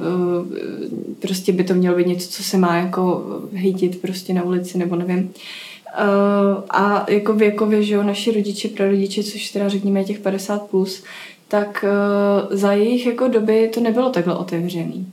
prostě 1.20 1.52
by 1.52 1.64
to 1.64 1.74
mělo 1.74 1.98
být 1.98 2.08
něco, 2.08 2.30
co 2.30 2.44
se 2.44 2.58
má 2.58 2.76
jako 2.76 3.24
hejtit 3.54 4.02
prostě 4.02 4.34
na 4.34 4.44
ulici, 4.44 4.78
nebo 4.78 4.96
nevím. 4.96 5.20
Uh, 5.20 6.64
a 6.70 7.12
jako 7.12 7.34
věkově, 7.34 7.84
že 7.84 7.94
jo, 7.94 8.04
naši 8.04 8.32
rodiče, 8.32 8.68
prarodiče, 8.68 9.24
což 9.24 9.50
teda 9.50 9.70
řekněme 9.70 10.04
těch 10.04 10.20
50 10.20 10.70
plus, 10.70 11.04
tak 11.48 11.86
uh, 11.88 12.58
za 12.58 12.74
jejich 12.74 13.06
jako 13.06 13.28
doby 13.28 13.70
to 13.74 13.80
nebylo 13.80 14.10
takhle 14.10 14.36
otevřený 14.36 15.08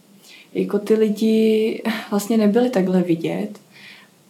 jako 0.54 0.78
ty 0.78 0.94
lidi 0.94 1.82
vlastně 2.10 2.36
nebyli 2.36 2.70
takhle 2.70 3.02
vidět. 3.02 3.50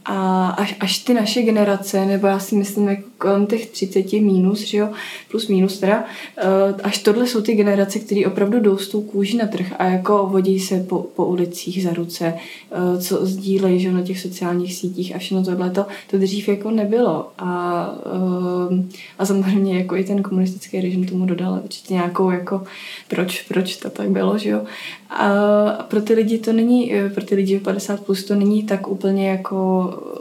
A 0.04 0.48
až, 0.48 0.76
až 0.80 0.98
ty 0.98 1.14
naše 1.14 1.42
generace, 1.42 2.06
nebo 2.06 2.26
já 2.26 2.38
si 2.38 2.56
myslím 2.56 2.88
jako 2.88 3.08
kolem 3.18 3.46
těch 3.46 3.66
30 3.66 4.12
minus, 4.12 4.60
že 4.60 4.78
jo, 4.78 4.88
plus 5.30 5.48
minus 5.48 5.78
teda, 5.78 6.04
eh, 6.36 6.82
až 6.82 6.98
tohle 6.98 7.26
jsou 7.26 7.40
ty 7.40 7.54
generace, 7.54 7.98
které 7.98 8.26
opravdu 8.26 8.60
jdou 8.60 8.78
s 8.78 8.88
tou 8.88 9.02
kůží 9.02 9.36
na 9.36 9.46
trh 9.46 9.72
a 9.78 9.84
jako 9.84 10.26
vodí 10.26 10.60
se 10.60 10.80
po, 10.80 10.98
po 11.16 11.26
ulicích 11.26 11.82
za 11.82 11.92
ruce, 11.92 12.34
eh, 12.34 12.98
co 13.02 13.26
sdílejí, 13.26 13.80
že 13.80 13.88
jo, 13.88 13.94
na 13.94 14.02
těch 14.02 14.20
sociálních 14.20 14.74
sítích 14.74 15.16
a 15.16 15.18
všechno 15.18 15.44
tohle 15.44 15.70
to, 15.70 15.86
to 16.10 16.18
dřív 16.18 16.48
jako 16.48 16.70
nebylo. 16.70 17.28
A, 17.38 17.88
eh, 18.70 18.84
a 19.18 19.26
samozřejmě 19.26 19.78
jako 19.78 19.96
i 19.96 20.04
ten 20.04 20.22
komunistický 20.22 20.80
režim 20.80 21.06
tomu 21.06 21.26
dodal 21.26 21.60
určitě 21.64 21.94
nějakou 21.94 22.30
jako 22.30 22.62
proč, 23.08 23.42
proč 23.42 23.76
to 23.76 23.90
tak 23.90 24.10
bylo, 24.10 24.38
že 24.38 24.50
jo. 24.50 24.60
A 25.10 25.86
pro 25.88 26.00
ty 26.00 26.14
lidi 26.14 26.38
to 26.38 26.52
není, 26.52 26.92
pro 27.14 27.24
ty 27.24 27.34
lidi 27.34 27.60
50 27.60 28.00
plus 28.00 28.24
to 28.24 28.34
není 28.34 28.62
tak 28.62 28.88
úplně 28.88 29.28
jako 29.28 29.54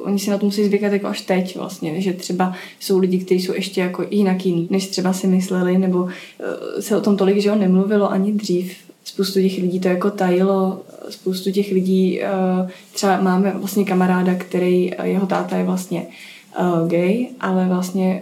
oni 0.04 0.20
si 0.20 0.30
na 0.30 0.38
to 0.38 0.46
musí 0.46 0.66
zvykat 0.66 0.94
jako 0.94 1.08
až 1.08 1.22
teď 1.22 1.58
vlastně, 1.58 2.02
že 2.02 2.14
třeba 2.14 2.54
jsou 2.80 2.93
lidi, 2.98 3.20
kteří 3.20 3.42
jsou 3.42 3.54
ještě 3.54 3.82
jako 3.82 4.06
jinak 4.10 4.46
jiný, 4.46 4.68
než 4.70 4.88
třeba 4.88 5.14
si 5.14 5.28
mysleli, 5.28 5.78
nebo 5.78 6.08
eh, 6.40 6.82
se 6.82 6.98
o 6.98 7.02
tom 7.02 7.18
tolik, 7.18 7.38
že 7.42 7.50
ho 7.50 7.56
nemluvilo 7.56 8.12
ani 8.12 8.32
dřív. 8.32 8.76
Spoustu 9.04 9.42
těch 9.42 9.58
lidí 9.58 9.80
to 9.80 9.88
jako 9.88 10.12
tajilo, 10.12 10.82
spoustu 11.10 11.52
těch 11.52 11.72
lidí, 11.72 12.22
eh, 12.22 12.28
třeba 12.94 13.22
máme 13.22 13.54
vlastně 13.56 13.86
kamaráda, 13.86 14.36
který, 14.36 14.94
eh, 14.94 15.08
jeho 15.08 15.28
táta 15.28 15.58
je 15.58 15.64
vlastně 15.64 16.08
gay, 16.88 17.28
ale 17.40 17.68
vlastně 17.68 18.22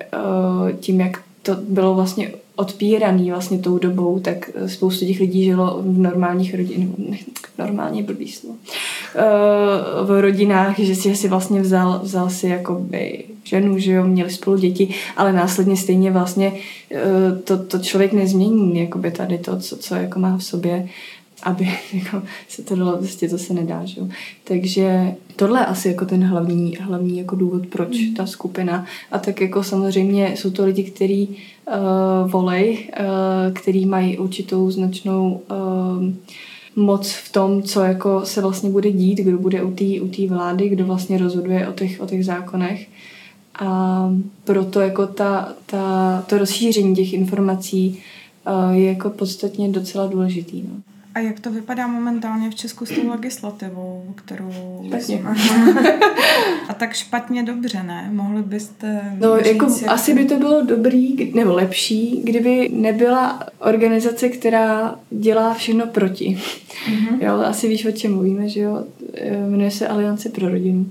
tím, 0.79 1.01
jak 1.01 1.21
to 1.43 1.55
bylo 1.55 1.95
vlastně 1.95 2.31
odpíraný 2.61 3.31
vlastně 3.31 3.59
tou 3.59 3.77
dobou, 3.77 4.19
tak 4.19 4.49
spoustu 4.67 5.05
těch 5.05 5.19
lidí 5.19 5.43
žilo 5.43 5.81
v 5.81 5.97
normálních 5.97 6.55
rodinách, 6.55 6.95
normálně 7.57 8.03
blbý 8.03 8.27
slovo, 8.27 8.55
Eh, 9.15 10.05
v 10.05 10.21
rodinách, 10.21 10.79
že 10.79 10.95
si, 10.95 11.15
si 11.15 11.27
vlastně 11.27 11.61
vzal, 11.61 11.99
vzal 12.03 12.29
si 12.29 12.47
jakoby 12.47 13.23
ženu, 13.43 13.79
že 13.79 13.91
jo, 13.91 14.03
měli 14.03 14.29
spolu 14.29 14.57
děti, 14.57 14.93
ale 15.17 15.33
následně 15.33 15.77
stejně 15.77 16.11
vlastně 16.11 16.53
eh, 16.91 17.01
to, 17.43 17.63
to 17.63 17.79
člověk 17.79 18.13
nezmění, 18.13 18.79
jakoby 18.79 19.11
tady 19.11 19.37
to, 19.37 19.59
co, 19.59 19.77
co 19.77 19.95
jako 19.95 20.19
má 20.19 20.37
v 20.37 20.43
sobě, 20.43 20.87
aby 21.43 21.69
jako, 21.93 22.21
se 22.47 22.63
to 22.63 22.75
dalo, 22.75 22.97
prostě 22.97 23.29
to 23.29 23.37
se 23.37 23.53
nedá, 23.53 23.85
že 23.85 24.01
jo. 24.01 24.07
Takže 24.43 25.15
tohle 25.35 25.59
je 25.59 25.65
asi 25.65 25.87
jako 25.87 26.05
ten 26.05 26.23
hlavní, 26.23 26.77
hlavní 26.79 27.17
jako 27.17 27.35
důvod, 27.35 27.67
proč 27.67 27.99
mm. 27.99 28.13
ta 28.13 28.25
skupina. 28.25 28.85
A 29.11 29.19
tak 29.19 29.41
jako 29.41 29.63
samozřejmě 29.63 30.33
jsou 30.35 30.51
to 30.51 30.65
lidi, 30.65 30.83
kteří 30.83 31.37
volej, 32.27 32.89
uh, 32.99 33.53
který 33.53 33.85
mají 33.85 34.17
určitou 34.17 34.71
značnou 34.71 35.41
uh, 35.51 36.03
moc 36.75 37.11
v 37.11 37.31
tom, 37.31 37.63
co 37.63 37.81
jako 37.81 38.21
se 38.25 38.41
vlastně 38.41 38.69
bude 38.69 38.91
dít, 38.91 39.17
kdo 39.17 39.37
bude 39.37 39.63
u 39.63 39.73
té 39.73 39.85
u 40.01 40.27
vlády, 40.27 40.69
kdo 40.69 40.85
vlastně 40.85 41.17
rozhoduje 41.17 41.67
o 41.67 41.71
těch, 41.71 42.01
o 42.01 42.05
těch 42.05 42.25
zákonech. 42.25 42.87
A 43.59 44.09
proto 44.43 44.79
jako 44.79 45.07
ta, 45.07 45.53
ta, 45.65 46.23
to 46.27 46.37
rozšíření 46.37 46.95
těch 46.95 47.13
informací 47.13 47.99
je 48.71 48.85
jako 48.85 49.09
podstatně 49.09 49.69
docela 49.69 50.07
důležitý. 50.07 50.61
No. 50.61 50.90
A 51.15 51.19
jak 51.19 51.39
to 51.39 51.51
vypadá 51.51 51.87
momentálně 51.87 52.49
v 52.49 52.55
Česku 52.55 52.85
s 52.85 52.89
tou 52.89 53.09
legislativou, 53.09 54.13
kterou... 54.15 54.83
Špatně. 54.87 55.23
A 56.69 56.73
tak 56.73 56.93
špatně 56.93 57.43
dobře, 57.43 57.83
ne? 57.83 58.09
Mohli 58.13 58.43
byste 58.43 59.01
No, 59.19 59.37
říct, 59.37 59.47
jako 59.47 59.65
jak... 59.81 59.91
asi 59.91 60.13
by 60.13 60.25
to 60.25 60.37
bylo 60.37 60.65
dobrý, 60.65 61.31
nebo 61.33 61.53
lepší, 61.53 62.21
kdyby 62.23 62.69
nebyla 62.73 63.43
organizace, 63.59 64.29
která 64.29 64.95
dělá 65.09 65.53
všechno 65.53 65.87
proti. 65.87 66.37
Mm-hmm. 66.89 67.17
Jo, 67.21 67.33
asi 67.33 67.67
víš, 67.67 67.85
o 67.85 67.91
čem 67.91 68.13
mluvíme, 68.13 68.49
že 68.49 68.59
jo? 68.59 68.83
Jmenuje 69.49 69.71
se 69.71 69.87
Aliance 69.87 70.29
pro 70.29 70.49
rodinu. 70.49 70.85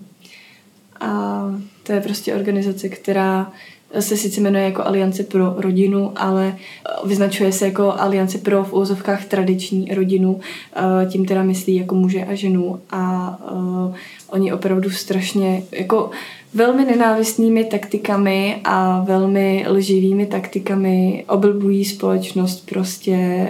A 1.00 1.42
to 1.82 1.92
je 1.92 2.00
prostě 2.00 2.34
organizace, 2.34 2.88
která 2.88 3.52
se 3.98 4.16
sice 4.16 4.40
jmenuje 4.40 4.64
jako 4.64 4.86
Aliance 4.86 5.22
pro 5.22 5.54
rodinu, 5.56 6.12
ale 6.16 6.56
eh, 6.56 7.08
vyznačuje 7.08 7.52
se 7.52 7.64
jako 7.64 7.92
Aliance 7.98 8.38
pro 8.38 8.64
v 8.64 8.72
úzovkách 8.72 9.24
tradiční 9.24 9.94
rodinu, 9.94 10.40
eh, 10.76 11.06
tím 11.06 11.26
teda 11.26 11.42
myslí 11.42 11.76
jako 11.76 11.94
muže 11.94 12.24
a 12.24 12.34
ženu 12.34 12.80
a 12.90 13.36
uh, 13.52 13.94
oni 14.28 14.52
opravdu 14.52 14.90
strašně 14.90 15.62
jako 15.72 16.10
velmi 16.54 16.84
nenávistnými 16.84 17.64
taktikami 17.64 18.60
a 18.64 19.04
velmi 19.04 19.64
lživými 19.68 20.26
taktikami 20.26 21.24
oblbují 21.28 21.84
společnost 21.84 22.66
prostě 22.70 23.48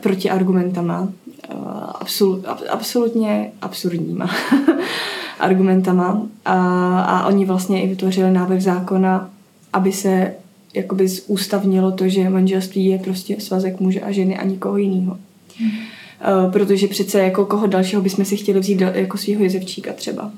proti 0.00 0.30
argumentama. 0.30 1.08
Uh, 1.54 1.68
absolut, 2.00 2.44
absolutně 2.70 3.52
absurdníma. 3.62 4.30
argumentama 5.40 6.22
a, 6.44 6.54
a 7.00 7.26
oni 7.26 7.44
vlastně 7.44 7.82
i 7.82 7.88
vytvořili 7.88 8.30
návrh 8.30 8.62
zákona, 8.62 9.30
aby 9.72 9.92
se 9.92 10.34
jakoby 10.74 11.08
zústavnilo 11.08 11.92
to, 11.92 12.08
že 12.08 12.30
manželství 12.30 12.86
je 12.86 12.98
prostě 12.98 13.40
svazek 13.40 13.80
muže 13.80 14.00
a 14.00 14.12
ženy 14.12 14.38
a 14.38 14.44
nikoho 14.44 14.76
jiného. 14.76 15.18
Hmm. 15.58 15.70
Uh, 15.70 16.52
protože 16.52 16.88
přece 16.88 17.20
jako 17.20 17.46
koho 17.46 17.66
dalšího 17.66 18.02
bychom 18.02 18.24
si 18.24 18.36
chtěli 18.36 18.60
vzít 18.60 18.80
jako 18.80 19.18
svého 19.18 19.42
jezevčíka 19.42 19.92
třeba. 19.92 20.30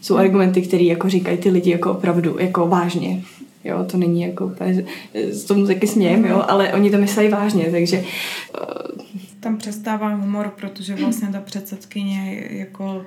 Jsou 0.00 0.14
hmm. 0.14 0.24
argumenty, 0.24 0.62
které 0.62 0.84
jako 0.84 1.08
říkají 1.08 1.38
ty 1.38 1.50
lidi 1.50 1.70
jako 1.70 1.90
opravdu, 1.90 2.36
jako 2.38 2.66
vážně. 2.66 3.22
Jo, 3.64 3.84
to 3.90 3.96
není 3.96 4.22
jako 4.22 4.46
úplně, 4.46 4.84
z 5.30 5.44
tomu 5.44 5.66
taky 5.66 5.86
smějem, 5.86 6.24
jo, 6.24 6.44
ale 6.48 6.72
oni 6.72 6.90
to 6.90 6.98
myslí 6.98 7.28
vážně, 7.28 7.68
takže 7.70 7.98
uh, 7.98 9.02
tam 9.46 9.56
přestává 9.56 10.14
humor, 10.14 10.52
protože 10.56 10.94
vlastně 10.94 11.28
ta 11.28 11.40
předsedkyně 11.40 12.46
jako 12.50 13.06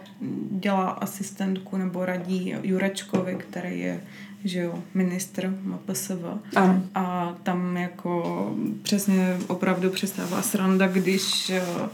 dělá 0.51 0.89
asistentku 0.89 1.77
nebo 1.77 2.05
radí 2.05 2.55
Jurečkovi, 2.63 3.35
který 3.35 3.79
je 3.79 4.01
že 4.43 4.59
jo, 4.59 4.83
ministr 4.93 5.53
MPSV. 5.63 6.23
A. 6.55 6.81
a 6.95 7.35
tam 7.43 7.77
jako 7.77 8.45
přesně 8.83 9.37
opravdu 9.47 9.89
přestává 9.89 10.41
sranda, 10.41 10.87
když 10.87 11.49
uh, 11.49 11.87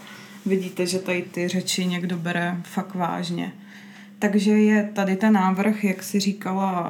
vidíte, 0.45 0.85
že 0.85 0.99
tady 0.99 1.21
ty 1.21 1.47
řeči 1.47 1.85
někdo 1.85 2.17
bere 2.17 2.57
fakt 2.63 2.95
vážně. 2.95 3.51
Takže 4.29 4.51
je 4.51 4.89
tady 4.93 5.15
ten 5.15 5.33
návrh, 5.33 5.83
jak 5.83 6.03
si 6.03 6.19
říkala 6.19 6.81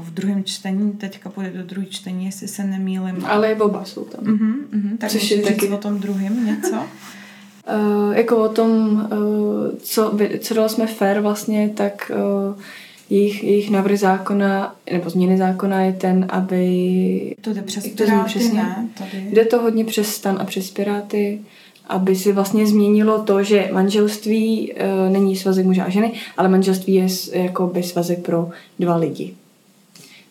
uh, 0.00 0.06
v 0.06 0.10
druhém 0.10 0.44
čtení, 0.44 0.92
teďka 0.92 1.30
půjde 1.30 1.50
do 1.50 1.62
druhého 1.62 1.90
čtení, 1.90 2.26
jestli 2.26 2.48
se 2.48 2.64
nemýlim. 2.64 3.24
Ale 3.26 3.54
oba 3.54 3.84
jsou 3.84 4.04
tam. 4.04 4.24
Uh-huh, 4.24 4.54
uh-huh. 4.72 4.98
Tak 4.98 5.10
Což 5.10 5.30
je 5.30 5.42
taky... 5.42 5.68
o 5.68 5.76
tom 5.76 5.98
druhém 5.98 6.46
něco? 6.46 6.76
Uh, 6.76 8.12
jako 8.16 8.36
o 8.36 8.48
tom, 8.48 8.70
uh, 9.12 9.78
co, 9.78 10.18
co 10.40 10.54
dali 10.54 10.68
jsme 10.68 10.86
fair 10.86 11.20
vlastně, 11.20 11.70
tak 11.74 12.12
uh, 12.14 12.62
jejich, 13.10 13.44
jejich 13.44 13.70
návrh 13.70 13.98
zákona, 13.98 14.74
nebo 14.92 15.10
změny 15.10 15.38
zákona 15.38 15.80
je 15.80 15.92
ten, 15.92 16.26
aby... 16.28 17.34
To 17.40 17.54
jde 17.54 17.62
přes 17.62 17.88
Piráty, 17.88 18.28
přesně, 18.28 18.58
ne? 18.62 18.88
Tady. 18.98 19.26
Jde 19.30 19.44
to 19.44 19.62
hodně 19.62 19.84
přes 19.84 20.08
stan 20.08 20.38
a 20.40 20.44
přes 20.44 20.70
Piráty 20.70 21.40
aby 21.88 22.16
si 22.16 22.32
vlastně 22.32 22.66
změnilo 22.66 23.22
to, 23.22 23.42
že 23.42 23.68
manželství 23.72 24.72
e, 24.72 25.10
není 25.10 25.36
svazek 25.36 25.66
muže 25.66 25.82
a 25.82 25.88
ženy, 25.88 26.12
ale 26.36 26.48
manželství 26.48 26.94
je 26.94 27.06
jako 27.32 27.66
by 27.66 27.82
svazek 27.82 28.22
pro 28.22 28.48
dva 28.78 28.96
lidi. 28.96 29.34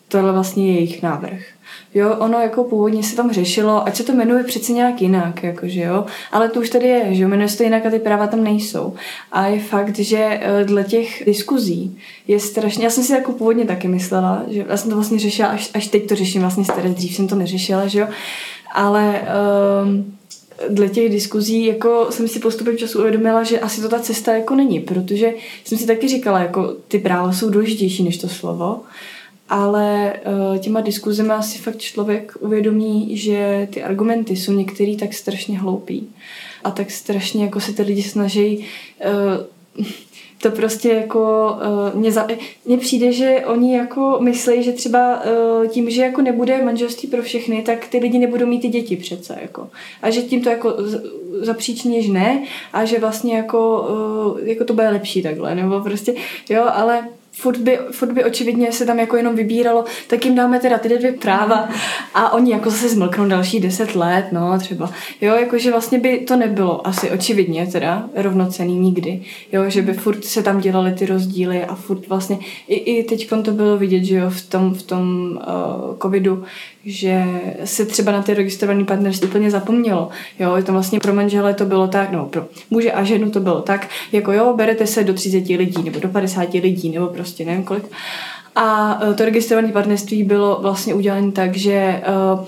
Tohle 0.08 0.32
vlastně 0.32 0.66
je 0.66 0.74
jejich 0.74 1.02
návrh. 1.02 1.40
Jo, 1.94 2.16
ono 2.18 2.40
jako 2.40 2.64
původně 2.64 3.02
se 3.02 3.16
tam 3.16 3.32
řešilo, 3.32 3.86
ať 3.86 3.96
se 3.96 4.04
to 4.04 4.12
jmenuje 4.12 4.44
přece 4.44 4.72
nějak 4.72 5.02
jinak, 5.02 5.42
jakože 5.42 5.80
jo, 5.80 6.04
ale 6.32 6.48
to 6.48 6.60
už 6.60 6.70
tady 6.70 6.86
je, 6.86 7.14
že 7.14 7.22
jo, 7.22 7.28
jmenuje 7.28 7.48
se 7.48 7.56
to 7.56 7.62
jinak 7.62 7.86
a 7.86 7.90
ty 7.90 7.98
práva 7.98 8.26
tam 8.26 8.44
nejsou. 8.44 8.94
A 9.32 9.46
je 9.46 9.60
fakt, 9.60 9.98
že 9.98 10.40
eh, 10.42 10.64
dle 10.64 10.84
těch 10.84 11.22
diskuzí 11.26 11.98
je 12.28 12.40
strašně, 12.40 12.84
já 12.84 12.90
jsem 12.90 13.04
si 13.04 13.12
jako 13.12 13.32
původně 13.32 13.64
taky 13.64 13.88
myslela, 13.88 14.42
že 14.48 14.64
já 14.68 14.76
jsem 14.76 14.90
to 14.90 14.96
vlastně 14.96 15.18
řešila, 15.18 15.48
až, 15.48 15.70
až 15.74 15.86
teď 15.86 16.08
to 16.08 16.14
řeším 16.14 16.40
vlastně 16.40 16.64
dřív 16.88 17.14
jsem 17.14 17.28
to 17.28 17.34
neřešila, 17.34 17.86
že 17.86 17.98
jo, 17.98 18.08
ale 18.74 19.22
um, 19.84 20.17
dle 20.68 20.88
těch 20.88 21.12
diskuzí 21.12 21.66
jako 21.66 22.06
jsem 22.10 22.28
si 22.28 22.40
postupem 22.40 22.78
času 22.78 22.98
uvědomila, 22.98 23.42
že 23.42 23.60
asi 23.60 23.80
to 23.80 23.88
ta 23.88 23.98
cesta 23.98 24.34
jako 24.34 24.54
není, 24.54 24.80
protože 24.80 25.34
jsem 25.64 25.78
si 25.78 25.86
taky 25.86 26.08
říkala, 26.08 26.40
jako 26.40 26.76
ty 26.88 26.98
práva 26.98 27.32
jsou 27.32 27.50
důležitější 27.50 28.02
než 28.02 28.18
to 28.18 28.28
slovo 28.28 28.80
ale 29.48 30.14
uh, 30.50 30.58
těma 30.58 30.80
diskuzemi 30.80 31.30
asi 31.30 31.58
fakt 31.58 31.78
člověk 31.78 32.32
uvědomí, 32.40 33.16
že 33.16 33.68
ty 33.70 33.82
argumenty 33.82 34.36
jsou 34.36 34.52
některý 34.52 34.96
tak 34.96 35.14
strašně 35.14 35.58
hloupý 35.58 36.08
a 36.64 36.70
tak 36.70 36.90
strašně 36.90 37.44
jako 37.44 37.60
se 37.60 37.72
ty 37.72 37.82
lidi 37.82 38.02
snaží 38.02 38.66
uh, 39.78 39.84
to 40.42 40.50
prostě 40.50 40.88
jako 40.88 41.52
uh, 41.92 42.00
mně, 42.00 42.12
za, 42.12 42.26
mně 42.64 42.78
přijde, 42.78 43.12
že 43.12 43.42
oni 43.46 43.76
jako 43.76 44.18
myslí, 44.20 44.62
že 44.62 44.72
třeba 44.72 45.22
uh, 45.24 45.66
tím, 45.66 45.90
že 45.90 46.02
jako 46.02 46.22
nebude 46.22 46.64
manželství 46.64 47.08
pro 47.08 47.22
všechny, 47.22 47.62
tak 47.62 47.88
ty 47.88 47.98
lidi 47.98 48.18
nebudou 48.18 48.46
mít 48.46 48.60
ty 48.60 48.68
děti 48.68 48.96
přece 48.96 49.38
jako. 49.42 49.68
A 50.02 50.10
že 50.10 50.22
tím 50.22 50.42
to 50.42 50.50
jako 50.50 50.74
zapříčně, 51.40 52.02
že 52.02 52.12
ne 52.12 52.42
a 52.72 52.84
že 52.84 52.98
vlastně 52.98 53.36
jako, 53.36 53.88
uh, 54.40 54.48
jako 54.48 54.64
to 54.64 54.74
bude 54.74 54.88
lepší 54.88 55.22
takhle, 55.22 55.54
nebo 55.54 55.80
prostě, 55.80 56.14
jo, 56.48 56.64
ale 56.72 57.08
furt 57.38 57.56
by, 57.56 57.78
furt 57.90 58.12
by 58.12 58.24
očividně 58.24 58.72
se 58.72 58.86
tam 58.86 58.98
jako 58.98 59.16
jenom 59.16 59.36
vybíralo, 59.36 59.84
tak 60.06 60.24
jim 60.24 60.34
dáme 60.34 60.60
teda 60.60 60.78
ty 60.78 60.88
dvě 60.88 61.12
práva 61.12 61.68
a 62.14 62.32
oni 62.32 62.52
jako 62.52 62.70
zase 62.70 62.88
zmlknou 62.88 63.28
další 63.28 63.60
deset 63.60 63.94
let, 63.94 64.26
no 64.32 64.58
třeba. 64.58 64.90
Jo, 65.20 65.34
jakože 65.34 65.70
vlastně 65.70 65.98
by 65.98 66.18
to 66.18 66.36
nebylo 66.36 66.86
asi 66.86 67.10
očividně 67.10 67.66
teda 67.66 68.08
rovnocený 68.14 68.78
nikdy. 68.78 69.22
Jo, 69.52 69.70
že 69.70 69.82
by 69.82 69.92
furt 69.92 70.24
se 70.24 70.42
tam 70.42 70.60
dělaly 70.60 70.92
ty 70.92 71.06
rozdíly 71.06 71.64
a 71.64 71.74
furt 71.74 72.08
vlastně 72.08 72.38
i, 72.68 72.74
i 72.74 73.04
teď 73.04 73.30
to 73.44 73.50
bylo 73.50 73.78
vidět, 73.78 74.04
že 74.04 74.16
jo, 74.16 74.30
v 74.30 74.48
tom, 74.48 74.74
v 74.74 74.82
tom 74.82 75.30
uh, 75.36 75.98
covidu, 76.02 76.44
že 76.88 77.24
se 77.64 77.86
třeba 77.86 78.12
na 78.12 78.22
ty 78.22 78.34
registrované 78.34 78.84
partnerství 78.84 79.28
úplně 79.28 79.50
zapomnělo. 79.50 80.08
Jo, 80.38 80.56
je 80.56 80.62
to 80.62 80.72
vlastně 80.72 81.00
pro 81.00 81.14
manžele 81.14 81.54
to 81.54 81.64
bylo 81.64 81.88
tak, 81.88 82.12
no 82.12 82.26
pro 82.26 82.46
muže 82.70 82.92
a 82.92 83.04
ženu 83.04 83.30
to 83.30 83.40
bylo 83.40 83.62
tak, 83.62 83.88
jako 84.12 84.32
jo, 84.32 84.54
berete 84.56 84.86
se 84.86 85.04
do 85.04 85.14
30 85.14 85.48
lidí 85.48 85.82
nebo 85.82 86.00
do 86.00 86.08
50 86.08 86.54
lidí 86.54 86.90
nebo 86.90 87.06
prostě 87.06 87.44
nevím 87.44 87.64
kolik. 87.64 87.84
A 88.56 88.98
e, 89.10 89.14
to 89.14 89.24
registrované 89.24 89.68
partnerství 89.68 90.24
bylo 90.24 90.58
vlastně 90.62 90.94
udělané 90.94 91.32
tak, 91.32 91.56
že 91.56 92.02
uh, 92.34 92.40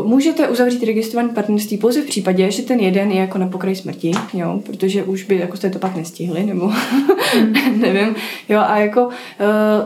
uh, 0.00 0.06
můžete 0.06 0.48
uzavřít 0.48 0.82
registrované 0.82 1.34
partnerství 1.34 1.78
pouze 1.78 2.02
v 2.02 2.06
případě, 2.06 2.50
že 2.50 2.62
ten 2.62 2.80
jeden 2.80 3.10
je 3.10 3.20
jako 3.20 3.38
na 3.38 3.48
pokraji 3.48 3.76
smrti, 3.76 4.12
jo, 4.34 4.60
protože 4.66 5.02
už 5.02 5.24
by 5.24 5.36
jako 5.36 5.56
jste 5.56 5.70
to 5.70 5.78
pak 5.78 5.96
nestihli, 5.96 6.46
nebo 6.46 6.66
mm. 6.66 7.80
nevím, 7.80 8.14
jo, 8.48 8.60
a 8.60 8.78
jako 8.78 9.06
uh, 9.06 9.12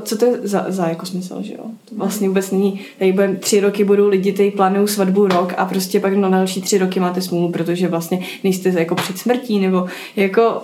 co 0.03 0.17
to 0.17 0.25
je 0.25 0.33
za, 0.43 0.65
za 0.69 0.87
jako 0.87 1.07
smysl, 1.07 1.43
že 1.43 1.53
jo, 1.53 1.65
to 1.89 1.95
vlastně 1.95 2.29
vůbec 2.29 2.51
není, 2.51 2.81
tady 2.99 3.13
budem, 3.13 3.37
tři 3.37 3.61
roky 3.61 3.85
budou 3.85 4.09
lidi, 4.09 4.33
tady 4.33 4.51
plánují 4.51 4.89
svatbu 4.89 5.27
rok 5.27 5.55
a 5.57 5.65
prostě 5.65 6.01
pak 6.01 6.15
na 6.15 6.29
další 6.29 6.63
tři 6.63 6.79
roky 6.79 7.01
máte 7.01 7.21
smůlu, 7.21 7.53
protože 7.53 7.89
vlastně 7.89 8.19
nejste 8.45 8.69
jako 8.69 8.95
před 8.95 9.19
smrtí, 9.19 9.59
nebo 9.59 9.87
jako 10.17 10.63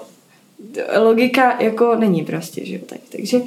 logika 0.99 1.63
jako 1.63 1.97
není 1.97 2.25
prostě, 2.25 2.67
že 2.67 2.75
jo, 2.75 2.81
tak, 2.87 2.99
takže... 3.13 3.41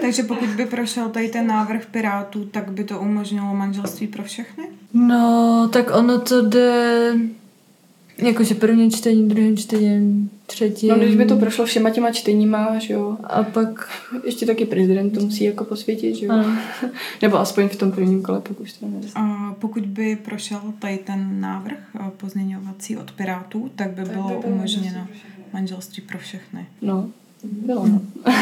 Takže 0.00 0.22
pokud 0.22 0.48
by 0.48 0.66
prošel 0.66 1.08
tady 1.08 1.28
ten 1.28 1.46
návrh 1.46 1.86
Pirátů, 1.86 2.44
tak 2.44 2.70
by 2.70 2.84
to 2.84 3.00
umožnilo 3.00 3.54
manželství 3.54 4.06
pro 4.06 4.22
všechny? 4.22 4.64
No, 4.94 5.68
tak 5.72 5.96
ono 5.96 6.20
to 6.20 6.42
jde 6.42 7.14
jakože 8.18 8.54
první 8.54 8.90
čtení, 8.90 9.28
druhý 9.28 9.56
čtení, 9.56 10.30
třetí. 10.46 10.88
No, 10.88 10.96
když 10.96 11.16
by 11.16 11.24
to 11.24 11.36
prošlo 11.36 11.66
všema 11.66 11.90
těma 11.90 12.10
čteníma, 12.10 12.78
že 12.78 12.94
jo. 12.94 13.16
A 13.24 13.42
pak... 13.42 13.88
Ještě 14.24 14.46
taky 14.46 14.64
prezident 14.64 15.10
to 15.10 15.20
musí 15.20 15.44
jako 15.44 15.64
posvětit, 15.64 16.16
že 16.16 16.26
jo. 16.26 16.32
Ano. 16.32 16.56
Nebo 17.22 17.38
aspoň 17.38 17.68
v 17.68 17.76
tom 17.76 17.92
prvním 17.92 18.22
kole, 18.22 18.40
pak 18.40 18.60
už 18.60 18.72
to 18.72 18.86
nevím. 18.86 19.10
A 19.14 19.54
pokud 19.58 19.86
by 19.86 20.16
prošel 20.16 20.60
tady 20.78 20.98
ten 20.98 21.40
návrh 21.40 21.78
eh, 22.00 22.10
pozměňovací 22.16 22.96
od 22.96 23.10
Pirátů, 23.12 23.70
tak 23.76 23.90
by 23.90 23.96
tak 23.96 24.12
bylo 24.12 24.28
by 24.28 24.34
bylo 24.34 24.40
umožněno 24.40 25.06
manželství 25.54 26.02
pro 26.02 26.18
všechny. 26.18 26.66
No, 26.82 27.10
bylo 27.42 27.86
no. 27.86 28.00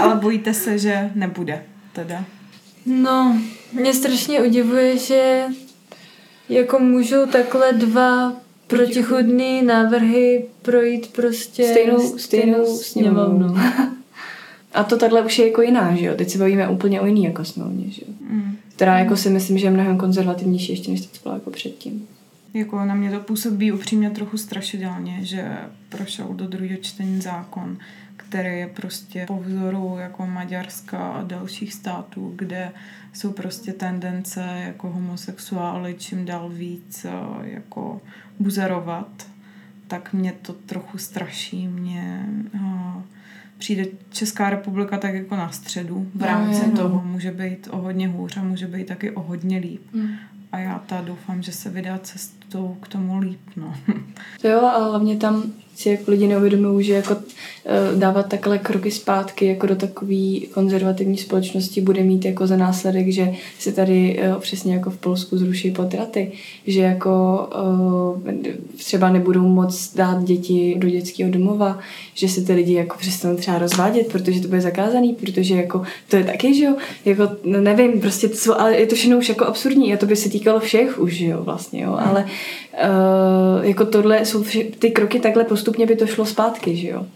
Ale 0.00 0.16
bojíte 0.16 0.54
se, 0.54 0.78
že 0.78 1.10
nebude 1.14 1.64
teda? 1.92 2.24
No, 2.86 3.40
mě 3.72 3.94
strašně 3.94 4.40
udivuje, 4.40 4.98
že 4.98 5.42
jako 6.48 6.78
můžou 6.78 7.26
takhle 7.26 7.72
dva 7.72 8.32
protichudné 8.66 9.62
návrhy 9.62 10.46
projít 10.62 11.12
prostě 11.12 11.64
stejnou, 11.64 12.18
stejnou 12.18 12.76
sněmovnou. 12.76 13.56
A 14.74 14.84
to 14.84 14.96
takhle 14.96 15.22
už 15.22 15.38
je 15.38 15.46
jako 15.46 15.62
jiná, 15.62 15.96
že 15.96 16.06
jo? 16.06 16.14
Teď 16.16 16.30
se 16.30 16.38
bavíme 16.38 16.68
úplně 16.68 17.00
o 17.00 17.06
jiný 17.06 17.24
jako 17.24 17.44
sněmovně, 17.44 17.90
že 17.90 18.02
jo? 18.06 18.14
Mm. 18.30 18.56
Která 18.76 18.98
jako 18.98 19.16
si 19.16 19.30
myslím, 19.30 19.58
že 19.58 19.66
je 19.66 19.70
mnohem 19.70 19.98
konzervativnější 19.98 20.72
ještě 20.72 20.90
než 20.90 21.00
to 21.00 21.18
byla 21.22 21.34
jako 21.34 21.50
předtím. 21.50 22.08
Jako 22.56 22.84
na 22.84 22.94
mě 22.94 23.10
to 23.10 23.20
působí 23.20 23.72
upřímně 23.72 24.10
trochu 24.10 24.36
strašidelně, 24.36 25.24
že 25.24 25.56
prošel 25.88 26.34
do 26.34 26.46
druhého 26.46 26.76
čtení 26.80 27.20
zákon, 27.20 27.78
který 28.16 28.58
je 28.58 28.66
prostě 28.66 29.24
po 29.26 29.36
vzoru 29.36 29.96
jako 29.98 30.26
Maďarska 30.26 30.98
a 31.08 31.22
dalších 31.22 31.74
států, 31.74 32.32
kde 32.36 32.72
jsou 33.12 33.32
prostě 33.32 33.72
tendence 33.72 34.62
jako 34.66 34.90
homosexuály 34.90 35.94
čím 35.98 36.24
dál 36.24 36.48
víc 36.48 37.04
eh, 37.04 37.10
jako 37.42 38.00
buzerovat, 38.38 39.26
tak 39.88 40.12
mě 40.12 40.32
to 40.32 40.52
trochu 40.52 40.98
straší. 40.98 41.68
Mě 41.68 42.26
uh, 42.54 43.02
přijde 43.58 43.84
Česká 44.10 44.50
republika 44.50 44.98
tak 44.98 45.14
jako 45.14 45.36
na 45.36 45.50
středu 45.50 46.10
v 46.14 46.20
no, 46.20 46.26
rámci 46.26 46.66
no, 46.66 46.76
toho. 46.76 47.02
Může 47.04 47.30
být 47.30 47.68
o 47.70 47.76
hodně 47.76 48.08
hůř 48.08 48.36
a 48.36 48.42
může 48.42 48.66
být 48.66 48.86
taky 48.86 49.10
o 49.10 49.22
hodně 49.22 49.58
líp. 49.58 49.82
Mm. 49.92 50.08
A 50.56 50.58
já 50.58 50.78
ta 50.78 51.00
doufám, 51.00 51.42
že 51.42 51.52
se 51.52 51.70
vydá 51.70 51.98
cestou 51.98 52.76
k 52.80 52.88
tomu 52.88 53.18
líp. 53.18 53.40
No. 53.56 53.74
Jo, 54.44 54.60
a 54.64 54.78
hlavně 54.88 55.16
tam 55.16 55.52
si 55.76 55.88
jako 55.88 56.10
lidi 56.10 56.26
neuvědomují, 56.26 56.86
že 56.86 56.92
jako 56.92 57.14
uh, 57.14 57.98
dávat 57.98 58.28
takhle 58.28 58.58
kroky 58.58 58.90
zpátky 58.90 59.46
jako 59.46 59.66
do 59.66 59.76
takové 59.76 60.40
konzervativní 60.54 61.16
společnosti 61.16 61.80
bude 61.80 62.02
mít 62.02 62.24
jako 62.24 62.46
za 62.46 62.56
následek, 62.56 63.08
že 63.08 63.34
se 63.58 63.72
tady 63.72 64.20
uh, 64.34 64.40
přesně 64.40 64.74
jako 64.74 64.90
v 64.90 64.96
Polsku 64.96 65.38
zruší 65.38 65.70
potraty, 65.70 66.32
že 66.66 66.80
jako 66.80 67.48
uh, 68.24 68.32
třeba 68.76 69.10
nebudou 69.10 69.48
moc 69.48 69.94
dát 69.94 70.24
děti 70.24 70.74
do 70.78 70.88
dětského 70.88 71.30
domova, 71.30 71.78
že 72.14 72.28
se 72.28 72.40
ty 72.40 72.52
lidi 72.52 72.72
jako 72.72 72.98
přestanou 72.98 73.36
třeba 73.36 73.58
rozvádět, 73.58 74.12
protože 74.12 74.40
to 74.40 74.48
bude 74.48 74.60
zakázaný, 74.60 75.14
protože 75.14 75.54
jako 75.54 75.82
to 76.08 76.16
je 76.16 76.24
taky, 76.24 76.54
že 76.54 76.64
jo, 76.64 76.76
jako 77.04 77.28
nevím, 77.44 78.00
prostě 78.00 78.28
to 78.28 78.36
jsou, 78.36 78.54
ale 78.54 78.76
je 78.76 78.86
to 78.86 78.94
všechno 78.94 79.18
už 79.18 79.28
jako 79.28 79.44
absurdní 79.44 79.94
a 79.94 79.96
to 79.96 80.06
by 80.06 80.16
se 80.16 80.28
týkalo 80.28 80.60
všech 80.60 80.98
už, 80.98 81.12
že 81.12 81.26
jo, 81.26 81.42
vlastně, 81.42 81.82
jo, 81.82 81.98
ale 81.98 82.26
uh, 82.84 83.64
jako 83.64 83.86
tohle 83.86 84.24
jsou 84.24 84.42
vše, 84.42 84.64
ty 84.64 84.90
kroky 84.90 85.20
takhle 85.20 85.44
postupně 85.44 85.86
by 85.86 85.96
to 85.96 86.06
šlo 86.06 86.26
zpátky, 86.26 86.76
že 86.76 86.88
jo. 86.88 87.06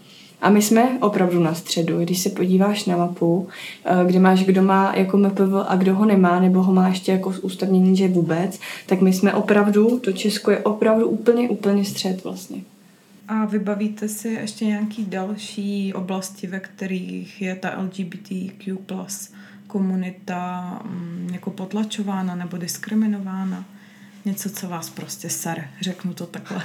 A 0.41 0.49
my 0.49 0.61
jsme 0.61 0.97
opravdu 0.99 1.39
na 1.39 1.53
středu. 1.53 1.99
Když 1.99 2.19
se 2.19 2.29
podíváš 2.29 2.85
na 2.85 2.97
mapu, 2.97 3.47
eh, 3.85 4.05
kde 4.05 4.19
máš, 4.19 4.43
kdo 4.43 4.63
má 4.63 4.93
jako 4.95 5.17
MPV 5.17 5.53
a 5.67 5.75
kdo 5.75 5.95
ho 5.95 6.05
nemá, 6.05 6.39
nebo 6.39 6.63
ho 6.63 6.73
má 6.73 6.87
ještě 6.87 7.11
jako 7.11 7.33
ústavnění, 7.41 7.97
že 7.97 8.07
vůbec, 8.07 8.59
tak 8.85 9.01
my 9.01 9.13
jsme 9.13 9.33
opravdu, 9.33 9.99
to 9.99 10.11
Česko 10.11 10.51
je 10.51 10.59
opravdu 10.59 11.07
úplně, 11.07 11.49
úplně 11.49 11.85
střed 11.85 12.23
vlastně. 12.23 12.61
A 13.27 13.45
vybavíte 13.45 14.07
si 14.07 14.27
ještě 14.27 14.65
nějaký 14.65 15.05
další 15.05 15.93
oblasti, 15.93 16.47
ve 16.47 16.59
kterých 16.59 17.41
je 17.41 17.55
ta 17.55 17.81
LGBTQ 17.81 18.75
plus 18.85 19.31
komunita 19.67 20.79
mm, 20.85 21.29
jako 21.33 21.51
potlačována 21.51 22.35
nebo 22.35 22.57
diskriminována? 22.57 23.65
Něco, 24.25 24.49
co 24.49 24.67
vás 24.67 24.89
prostě 24.89 25.29
ser, 25.29 25.67
řeknu 25.81 26.13
to 26.13 26.25
takhle. 26.25 26.63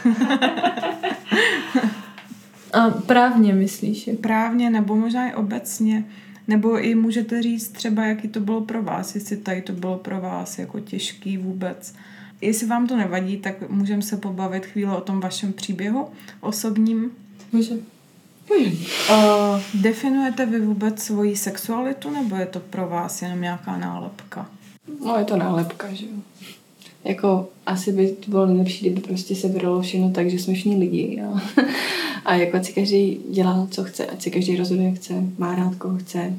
A 2.72 2.90
právně 2.90 3.52
myslíš? 3.52 4.10
Právně 4.20 4.70
nebo 4.70 4.96
možná 4.96 5.30
i 5.30 5.34
obecně. 5.34 6.04
Nebo 6.48 6.80
i 6.84 6.94
můžete 6.94 7.42
říct 7.42 7.68
třeba, 7.68 8.04
jaký 8.04 8.28
to 8.28 8.40
bylo 8.40 8.60
pro 8.60 8.82
vás, 8.82 9.14
jestli 9.14 9.36
tady 9.36 9.62
to 9.62 9.72
bylo 9.72 9.98
pro 9.98 10.20
vás 10.20 10.58
jako 10.58 10.80
těžký 10.80 11.36
vůbec. 11.36 11.94
Jestli 12.40 12.66
vám 12.66 12.86
to 12.86 12.96
nevadí, 12.96 13.36
tak 13.36 13.70
můžeme 13.70 14.02
se 14.02 14.16
pobavit 14.16 14.66
chvíli 14.66 14.90
o 14.90 15.00
tom 15.00 15.20
vašem 15.20 15.52
příběhu 15.52 16.08
osobním. 16.40 17.10
Můžeme. 17.52 17.80
Uh, 18.50 19.60
definujete 19.74 20.46
vy 20.46 20.60
vůbec 20.60 21.02
svoji 21.02 21.36
sexualitu, 21.36 22.10
nebo 22.10 22.36
je 22.36 22.46
to 22.46 22.60
pro 22.60 22.88
vás 22.88 23.22
jenom 23.22 23.40
nějaká 23.40 23.76
nálepka? 23.76 24.46
No, 25.04 25.16
je 25.16 25.24
to 25.24 25.36
nálepka, 25.36 25.92
že 25.92 26.06
jo. 26.06 26.12
Jako 27.06 27.48
asi 27.66 27.92
by 27.92 28.08
to 28.08 28.30
bylo 28.30 28.46
nejlepší, 28.46 28.80
kdyby 28.80 29.00
prostě 29.00 29.34
se 29.34 29.48
vydalo 29.48 29.82
všechno 29.82 30.10
tak, 30.10 30.30
že 30.30 30.38
jsme 30.38 30.54
všichni 30.54 30.76
lidi. 30.76 31.22
A, 31.22 31.42
a 32.24 32.34
jako 32.34 32.56
ať 32.56 32.66
si 32.66 32.72
každý 32.72 33.20
dělá, 33.30 33.68
co 33.70 33.84
chce, 33.84 34.06
ať 34.06 34.22
si 34.22 34.30
každý 34.30 34.56
rozhoduje, 34.56 34.92
chce, 34.92 35.14
má 35.38 35.54
rád, 35.54 35.74
koho 35.74 35.98
chce. 35.98 36.32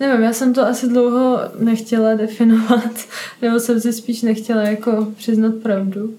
Nevím, 0.00 0.22
já 0.22 0.32
jsem 0.32 0.54
to 0.54 0.66
asi 0.66 0.88
dlouho 0.88 1.38
nechtěla 1.58 2.14
definovat, 2.14 3.06
nebo 3.42 3.60
jsem 3.60 3.80
si 3.80 3.92
spíš 3.92 4.22
nechtěla 4.22 4.62
jako 4.62 5.08
přiznat 5.16 5.54
pravdu. 5.54 6.14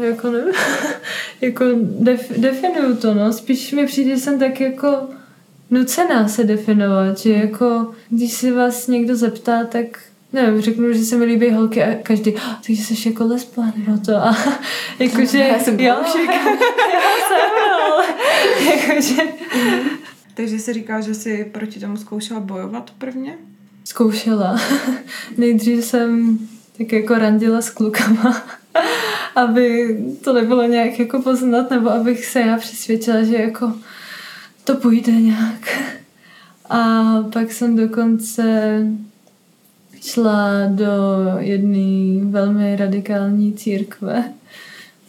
Jako 0.00 0.30
nevím, 0.30 0.54
jako 1.40 1.64
def, 2.00 2.38
definuju 2.38 2.96
to, 2.96 3.14
no. 3.14 3.32
Spíš 3.32 3.72
mi 3.72 3.86
přijde, 3.86 4.10
že 4.10 4.22
jsem 4.22 4.38
tak 4.38 4.60
jako 4.60 5.08
nucená 5.70 6.28
se 6.28 6.44
definovat, 6.44 7.18
že 7.18 7.32
jako, 7.32 7.90
když 8.10 8.32
si 8.32 8.50
vás 8.50 8.86
někdo 8.86 9.16
zeptá, 9.16 9.64
tak 9.64 10.00
nevím, 10.32 10.60
řeknu, 10.60 10.92
že 10.92 11.04
se 11.04 11.16
mi 11.16 11.24
líbí 11.24 11.50
holky 11.50 11.82
a 11.82 11.94
každý, 12.02 12.34
oh, 12.34 12.54
takže 12.66 12.84
jsi 12.84 13.08
jako 13.08 13.24
lesba, 13.24 13.72
nebo 13.76 13.98
to 13.98 14.16
a 14.16 14.36
jakože, 14.98 15.38
Já 15.38 15.58
jsem 15.58 15.80
jo, 15.80 15.94
boušek. 15.94 16.30
já 16.94 17.14
jsem, 17.28 17.50
ale 17.82 18.04
jakože, 18.76 19.22
Takže 20.34 20.58
si 20.58 20.72
říká, 20.72 21.00
že 21.00 21.14
jsi 21.14 21.44
proti 21.52 21.80
tomu 21.80 21.96
zkoušela 21.96 22.40
bojovat 22.40 22.90
prvně? 22.98 23.38
zkoušela. 23.84 24.60
Nejdřív 25.36 25.84
jsem 25.84 26.38
tak 26.78 26.92
jako 26.92 27.14
randila 27.14 27.60
s 27.60 27.70
klukama, 27.70 28.42
aby 29.36 29.96
to 30.24 30.32
nebylo 30.32 30.62
nějak 30.62 30.98
jako 30.98 31.22
poznat, 31.22 31.70
nebo 31.70 31.90
abych 31.90 32.26
se 32.26 32.40
já 32.40 32.56
přesvědčila, 32.56 33.22
že 33.22 33.36
jako 33.36 33.72
to 34.64 34.74
půjde 34.74 35.12
nějak. 35.12 35.78
A 36.70 37.04
pak 37.32 37.52
jsem 37.52 37.76
dokonce 37.76 38.42
šla 40.02 40.48
do 40.68 40.84
jedné 41.38 42.24
velmi 42.30 42.76
radikální 42.76 43.52
církve, 43.52 44.24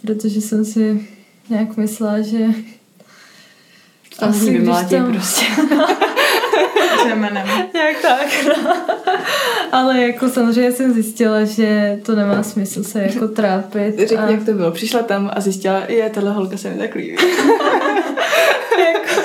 protože 0.02 0.42
jsem 0.42 0.66
si 0.66 1.08
nějak 1.50 1.78
myslela, 1.78 2.22
že 2.22 2.46
Tam 4.20 4.30
Asi 4.30 4.52
vymlátí 4.52 4.90
tam- 4.96 5.12
prostě. 5.14 5.46
Řemenem. 7.08 7.48
nějak 7.74 8.02
tak, 8.02 8.28
no. 8.48 8.74
Ale 9.72 10.02
jako 10.02 10.30
samozřejmě 10.30 10.72
jsem 10.72 10.94
zjistila, 10.94 11.44
že 11.46 12.00
to 12.06 12.16
nemá 12.16 12.44
smysl 12.44 12.84
se 12.84 13.02
jako 13.02 13.28
trápit. 13.28 14.00
Řekni, 14.00 14.18
a 14.18 14.30
jak 14.30 14.46
to 14.46 14.54
bylo. 14.54 14.72
Přišla 14.72 15.04
tam 15.04 15.32
a 15.34 15.42
zjistila, 15.42 15.84
je, 15.88 16.10
tahle 16.10 16.32
holka 16.32 16.58
se 16.58 16.70
mi 16.70 16.78
tak 16.78 16.96
líbí. 16.96 17.16
jako, 18.80 19.22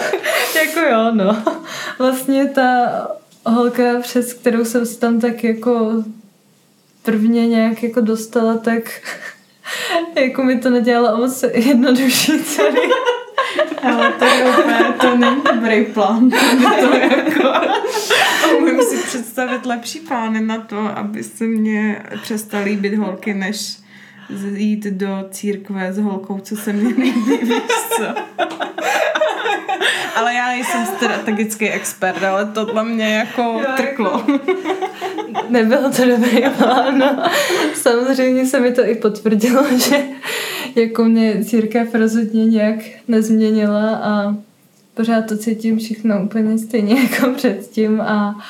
jako 0.57 0.81
jo, 0.81 1.11
no. 1.15 1.43
Vlastně 1.99 2.47
ta 2.47 2.91
holka, 3.47 4.01
přes 4.01 4.35
kterou 4.35 4.65
jsem 4.65 4.87
se 4.87 5.01
tam 5.01 5.21
tak 5.21 5.45
jako 5.45 6.05
prvně 7.03 7.47
nějak 7.47 7.83
jako 7.83 8.01
dostala, 8.01 8.57
tak 8.57 9.01
jako 10.15 10.43
mi 10.43 10.59
to 10.59 10.71
nedělalo 10.71 11.19
moc 11.19 11.45
jednodušší 11.53 12.45
celý. 12.45 12.79
Ale 13.83 14.13
to 14.13 14.25
je 14.25 14.51
úplně, 14.51 14.95
to 15.01 15.17
není 15.17 15.43
dobrý 15.55 15.85
plán. 15.85 16.31
To 16.81 16.97
je 16.97 17.11
jako, 17.17 17.49
umím 18.59 18.83
si 18.83 18.97
představit 18.97 19.67
lepší 19.67 20.01
plány 20.01 20.41
na 20.41 20.59
to, 20.59 20.79
aby 20.79 21.23
se 21.23 21.45
mě 21.45 22.03
přestaly 22.23 22.65
líbit 22.65 22.95
holky, 22.95 23.35
než 23.35 23.77
jít 24.55 24.85
do 24.85 25.09
církve 25.31 25.93
s 25.93 25.99
holkou, 25.99 26.39
co 26.39 26.57
se 26.57 26.73
mně 26.73 26.89
líbí, 26.89 27.37
víš 27.43 27.63
co. 27.97 28.05
Ale 30.17 30.35
já 30.35 30.49
nejsem 30.49 30.87
strategický 30.87 31.71
expert, 31.71 32.23
ale 32.23 32.47
tohle 32.47 32.85
mě 32.85 33.15
jako 33.15 33.61
trklo. 33.77 34.27
Nebylo 35.49 35.91
to 35.91 36.05
dobrý 36.05 36.43
plán, 36.59 36.99
no. 36.99 37.23
Samozřejmě 37.75 38.47
se 38.47 38.61
mi 38.61 38.73
to 38.73 38.87
i 38.87 38.95
potvrdilo, 38.95 39.65
že 39.79 40.03
jako 40.75 41.05
mě 41.05 41.45
církev 41.45 41.95
rozhodně 41.95 42.47
nějak 42.47 42.79
nezměnila 43.09 43.97
a 43.97 44.37
pořád 44.95 45.23
to 45.29 45.37
cítím 45.37 45.79
všechno 45.79 46.23
úplně 46.25 46.59
stejně 46.59 47.03
jako 47.03 47.31
předtím 47.31 48.01
a 48.01 48.45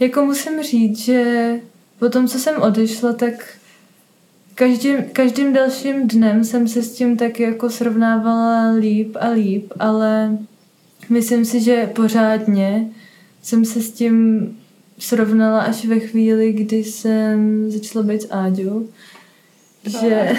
jako 0.00 0.24
musím 0.24 0.62
říct, 0.62 0.98
že 0.98 1.50
po 1.98 2.08
tom, 2.08 2.28
co 2.28 2.38
jsem 2.38 2.62
odešla, 2.62 3.12
tak 3.12 3.32
každým, 4.56 5.02
každým 5.12 5.52
dalším 5.52 6.08
dnem 6.08 6.44
jsem 6.44 6.68
se 6.68 6.82
s 6.82 6.92
tím 6.92 7.16
tak 7.16 7.40
jako 7.40 7.70
srovnávala 7.70 8.70
líp 8.70 9.16
a 9.20 9.28
líp, 9.28 9.72
ale 9.78 10.38
myslím 11.08 11.44
si, 11.44 11.60
že 11.60 11.86
pořádně 11.86 12.90
jsem 13.42 13.64
se 13.64 13.82
s 13.82 13.90
tím 13.90 14.48
srovnala 14.98 15.60
až 15.60 15.84
ve 15.84 15.98
chvíli, 15.98 16.52
kdy 16.52 16.84
jsem 16.84 17.70
začala 17.70 18.04
být 18.04 18.22
s 18.22 18.28
Áďou. 18.30 18.88
Že, 19.84 20.36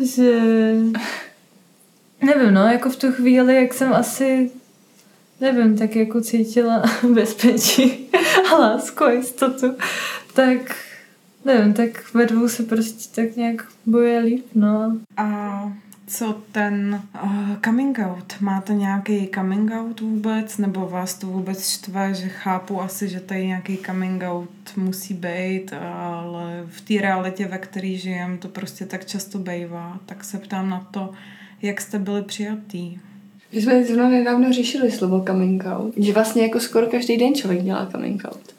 že 0.14 0.40
nevím, 2.22 2.54
no, 2.54 2.66
jako 2.66 2.90
v 2.90 2.96
tu 2.96 3.12
chvíli, 3.12 3.56
jak 3.56 3.74
jsem 3.74 3.92
asi 3.92 4.50
nevím, 5.40 5.78
tak 5.78 5.96
jako 5.96 6.20
cítila 6.20 6.82
bezpečí 7.14 8.10
a 8.50 8.58
lásku 8.58 9.04
a 9.04 9.12
jistotu, 9.12 9.74
tak 10.34 10.76
nevím, 11.44 11.74
tak 11.74 12.14
ve 12.14 12.26
dvou 12.26 12.48
se 12.48 12.62
prostě 12.62 13.22
tak 13.22 13.36
nějak 13.36 13.68
boje 13.86 14.18
líp, 14.18 14.46
no. 14.54 14.98
A 15.16 15.72
co 16.06 16.42
ten 16.52 17.02
uh, 17.24 17.56
coming 17.64 17.98
out? 17.98 18.34
Máte 18.40 18.74
nějaký 18.74 19.28
coming 19.34 19.72
out 19.72 20.00
vůbec? 20.00 20.58
Nebo 20.58 20.88
vás 20.88 21.14
to 21.14 21.26
vůbec 21.26 21.68
štve? 21.68 22.14
Že 22.14 22.28
chápu 22.28 22.80
asi, 22.80 23.08
že 23.08 23.20
tady 23.20 23.46
nějaký 23.46 23.78
coming 23.86 24.22
out 24.22 24.50
musí 24.76 25.14
být, 25.14 25.72
ale 25.92 26.64
v 26.66 26.80
té 26.80 26.94
realitě, 27.00 27.46
ve 27.46 27.58
které 27.58 27.88
žijem, 27.88 28.38
to 28.38 28.48
prostě 28.48 28.86
tak 28.86 29.06
často 29.06 29.38
bývá. 29.38 29.98
Tak 30.06 30.24
se 30.24 30.38
ptám 30.38 30.70
na 30.70 30.88
to, 30.90 31.12
jak 31.62 31.80
jste 31.80 31.98
byli 31.98 32.22
přijatý. 32.22 32.98
My 33.52 33.62
jsme 33.62 33.84
zrovna 33.84 34.08
nedávno 34.08 34.52
řešili 34.52 34.90
slovo 34.90 35.24
coming 35.26 35.64
out. 35.66 35.94
Že 35.96 36.12
vlastně 36.12 36.42
jako 36.42 36.60
skoro 36.60 36.86
každý 36.86 37.16
den 37.16 37.34
člověk 37.34 37.62
dělá 37.62 37.88
coming 37.92 38.22
out. 38.24 38.54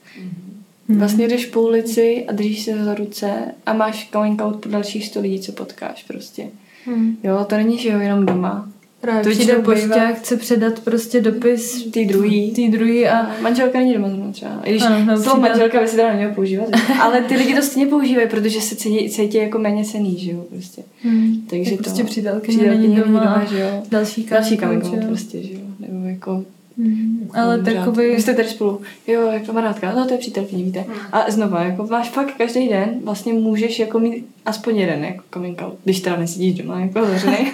Vlastně 0.90 1.28
jdeš 1.28 1.46
po 1.46 1.62
ulici 1.62 2.26
a 2.28 2.32
držíš 2.32 2.64
se 2.64 2.84
za 2.86 2.94
ruce 2.94 3.32
a 3.66 3.74
máš 3.74 4.10
coming 4.14 4.42
out 4.42 4.56
pro 4.56 4.72
dalších 4.72 5.06
sto 5.06 5.20
lidí, 5.22 5.40
co 5.40 5.52
potkáš 5.52 6.04
prostě. 6.04 6.48
Hmm. 6.86 7.18
Jo, 7.24 7.46
to 7.50 7.56
není, 7.58 7.78
že 7.78 7.90
jo, 7.90 8.00
jenom 8.00 8.26
doma. 8.26 8.70
Právě 9.02 9.24
To 9.24 9.30
přijde 9.30 9.54
pošťák, 9.56 9.90
bývá- 9.92 10.14
chce 10.14 10.38
předat 10.38 10.80
prostě 10.80 11.22
dopis 11.22 11.86
Ty 11.92 12.06
druhý. 12.06 12.52
tý 12.52 12.70
druhý 12.70 13.08
a 13.08 13.20
A 13.20 13.42
manželka 13.42 13.80
není 13.80 13.94
doma 13.94 14.10
zrovna 14.10 14.32
třeba. 14.32 14.62
I 14.64 14.70
když 14.72 14.84
Ano, 14.84 15.06
no, 15.06 15.18
slovo 15.24 15.42
manželka 15.42 15.80
by 15.82 15.88
se 15.88 15.96
teda 15.96 16.10
nemělo 16.10 16.34
používat. 16.34 16.68
ale 17.02 17.22
ty 17.22 17.36
lidi 17.38 17.56
to 17.56 17.62
stejně 17.62 17.88
používají, 17.90 18.28
protože 18.30 18.62
se 18.62 18.76
cítí, 18.76 19.10
cítí 19.10 19.38
jako 19.38 19.60
méně 19.60 19.86
cený, 19.86 20.20
že 20.20 20.32
jo, 20.32 20.46
prostě. 20.50 20.84
hmm, 21.04 21.42
Takže 21.50 21.70
tak 21.72 21.78
to- 21.78 21.84
prostě 21.84 22.04
přítelkyně 22.04 22.70
není 22.70 22.96
doma, 22.96 23.46
že 23.50 23.60
jo. 23.60 23.84
další 23.92 24.24
Další 24.32 24.58
že 24.58 24.96
jo. 24.96 25.04
prostě, 25.08 25.44
že 25.44 25.54
jo. 25.54 25.60
Nebo 25.80 26.06
jako 26.08 26.44
Hmm, 26.78 27.30
ale 27.34 27.58
Pořád. 27.58 27.74
takový... 27.74 28.08
Vy 28.08 28.22
jste 28.22 28.34
tady 28.34 28.48
spolu, 28.48 28.82
jo, 29.08 29.28
jak 29.28 29.46
kamarádka, 29.46 29.96
no 29.96 30.06
to 30.06 30.14
je 30.14 30.20
přítelkyně, 30.20 30.64
víte. 30.64 30.86
A 31.12 31.32
znova, 31.32 31.64
jako 31.64 31.88
máš 31.88 32.10
fakt 32.10 32.38
každý 32.38 32.68
den, 32.68 32.90
vlastně 33.04 33.34
můžeš 33.34 33.80
jako 33.80 34.00
mít 34.00 34.26
aspoň 34.46 34.78
jeden 34.78 35.04
jako 35.04 35.24
coming 35.34 35.62
out, 35.62 35.80
když 35.84 36.00
teda 36.00 36.18
nesedíš 36.18 36.54
doma 36.54 36.80
jako 36.80 37.06
zavřený. 37.06 37.38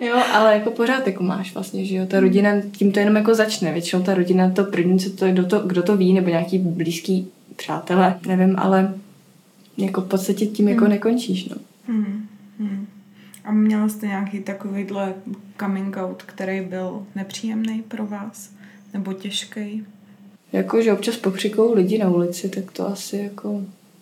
jo, 0.00 0.22
ale 0.32 0.54
jako 0.54 0.70
pořád 0.70 1.06
jako 1.06 1.22
máš 1.22 1.54
vlastně, 1.54 1.84
že 1.84 1.96
jo, 1.96 2.06
ta 2.06 2.20
rodina, 2.20 2.50
tím 2.72 2.92
to 2.92 2.98
jenom 2.98 3.16
jako 3.16 3.34
začne, 3.34 3.72
většinou 3.72 4.02
ta 4.02 4.14
rodina 4.14 4.50
to 4.50 4.64
první, 4.64 4.98
co 4.98 5.10
to, 5.10 5.26
kdo 5.26 5.44
to, 5.46 5.60
kdo 5.60 5.82
to 5.82 5.96
ví, 5.96 6.12
nebo 6.12 6.28
nějaký 6.28 6.58
blízký 6.58 7.28
přátelé, 7.56 8.18
nevím, 8.26 8.54
ale 8.58 8.94
jako 9.78 10.00
v 10.00 10.08
podstatě 10.08 10.46
tím 10.46 10.68
jako 10.68 10.88
nekončíš, 10.88 11.48
no. 11.48 11.56
Hmm. 11.88 12.26
Hmm. 12.58 12.86
A 13.44 13.52
měla 13.52 13.88
jste 13.88 14.06
nějaký 14.06 14.40
takovýhle 14.40 15.14
coming 15.60 15.96
out, 15.96 16.22
který 16.22 16.60
byl 16.60 17.06
nepříjemný 17.14 17.82
pro 17.88 18.06
vás? 18.06 18.50
Nebo 18.94 19.12
těžký? 19.12 19.84
Jako, 20.52 20.82
že 20.82 20.92
občas 20.92 21.16
pokřikou 21.16 21.74
lidi 21.74 21.98
na 21.98 22.10
ulici, 22.10 22.48
tak 22.48 22.72
to 22.72 22.88
asi 22.88 23.16
jako 23.16 23.60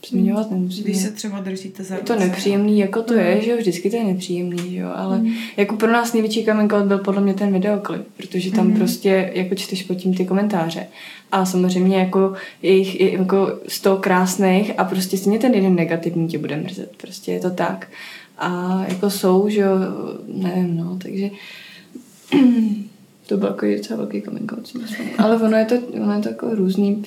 zmiňovat 0.09 0.51
nemusíme. 0.51 0.85
Když 0.85 0.97
se 0.97 1.11
třeba 1.11 1.41
držíte 1.41 1.85
za 1.85 1.95
Je 1.95 2.01
to 2.03 2.17
nepříjemný, 2.19 2.79
jako 2.79 3.03
to 3.03 3.15
je, 3.15 3.43
že 3.43 3.51
jo, 3.51 3.57
vždycky 3.57 3.91
to 3.91 3.97
je 3.97 4.05
nepříjemný, 4.05 4.71
že 4.71 4.77
jo, 4.81 4.91
ale 4.95 5.19
Mm. 5.19 5.33
jako 5.57 5.77
pro 5.77 5.93
nás 5.93 6.13
největší 6.13 6.45
coming 6.45 6.73
out 6.73 6.85
byl 6.87 6.99
podle 6.99 7.21
mě 7.21 7.35
ten 7.35 7.53
videoklip, 7.53 8.03
protože 8.17 8.51
tam 8.51 8.67
Mhm. 8.67 8.77
prostě 8.77 9.31
jako 9.35 9.55
čteš 9.55 9.83
pod 9.83 9.95
tím 9.95 10.15
ty 10.15 10.27
komentáře 10.27 10.87
a 11.33 11.45
samozřejmě 11.45 11.97
jako 11.99 12.33
je 12.63 12.73
jich 12.77 13.01
je 13.01 13.13
jako 13.13 13.59
sto 13.69 13.97
krásných 13.97 14.73
a 14.79 14.85
prostě 14.85 15.17
stejně 15.19 15.39
ten 15.39 15.55
jeden 15.55 15.75
negativní 15.75 16.29
tě 16.29 16.39
bude 16.39 16.57
mrzet, 16.57 16.93
prostě 17.01 17.33
je 17.33 17.41
to 17.41 17.51
tak 17.51 17.89
a 18.39 18.81
jako 18.89 19.11
jsou, 19.11 19.49
že 19.49 19.61
jo, 19.61 19.77
nevím, 20.29 20.77
no, 20.77 20.99
takže 21.03 21.31
to 23.27 23.37
byl 23.37 23.49
jako 23.49 23.67
docela 23.77 23.97
velký 23.97 24.23
coming 24.23 24.53
out, 24.53 24.73
ale 25.19 25.37
ono 25.37 25.57
je 25.57 25.65
to, 25.65 25.75
ono 26.03 26.13
je 26.15 26.23
to 26.23 26.29
jako 26.29 26.55
různý, 26.55 27.05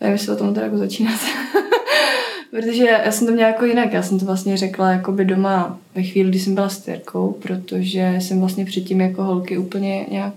nevím, 0.00 0.12
jestli 0.12 0.32
o 0.32 0.36
tom 0.36 0.54
teda 0.54 0.66
jako 0.66 0.78
začínat. 0.78 1.20
Protože 2.50 2.84
já 2.84 3.12
jsem 3.12 3.26
to 3.26 3.32
měla 3.32 3.48
jako 3.48 3.64
jinak. 3.64 3.92
Já 3.92 4.02
jsem 4.02 4.18
to 4.18 4.24
vlastně 4.24 4.56
řekla 4.56 4.90
jakoby 4.90 5.24
doma 5.24 5.78
ve 5.94 6.02
chvíli, 6.02 6.30
kdy 6.30 6.38
jsem 6.38 6.54
byla 6.54 6.68
s 6.68 6.78
Terkou, 6.78 7.32
protože 7.42 8.14
jsem 8.18 8.40
vlastně 8.40 8.64
předtím 8.64 9.00
jako 9.00 9.22
holky 9.22 9.58
úplně 9.58 10.06
nějak 10.10 10.34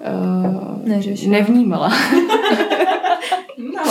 uh, 0.00 0.88
Neřešila. 0.88 1.32
nevnímala. 1.32 1.92
No. 3.58 3.82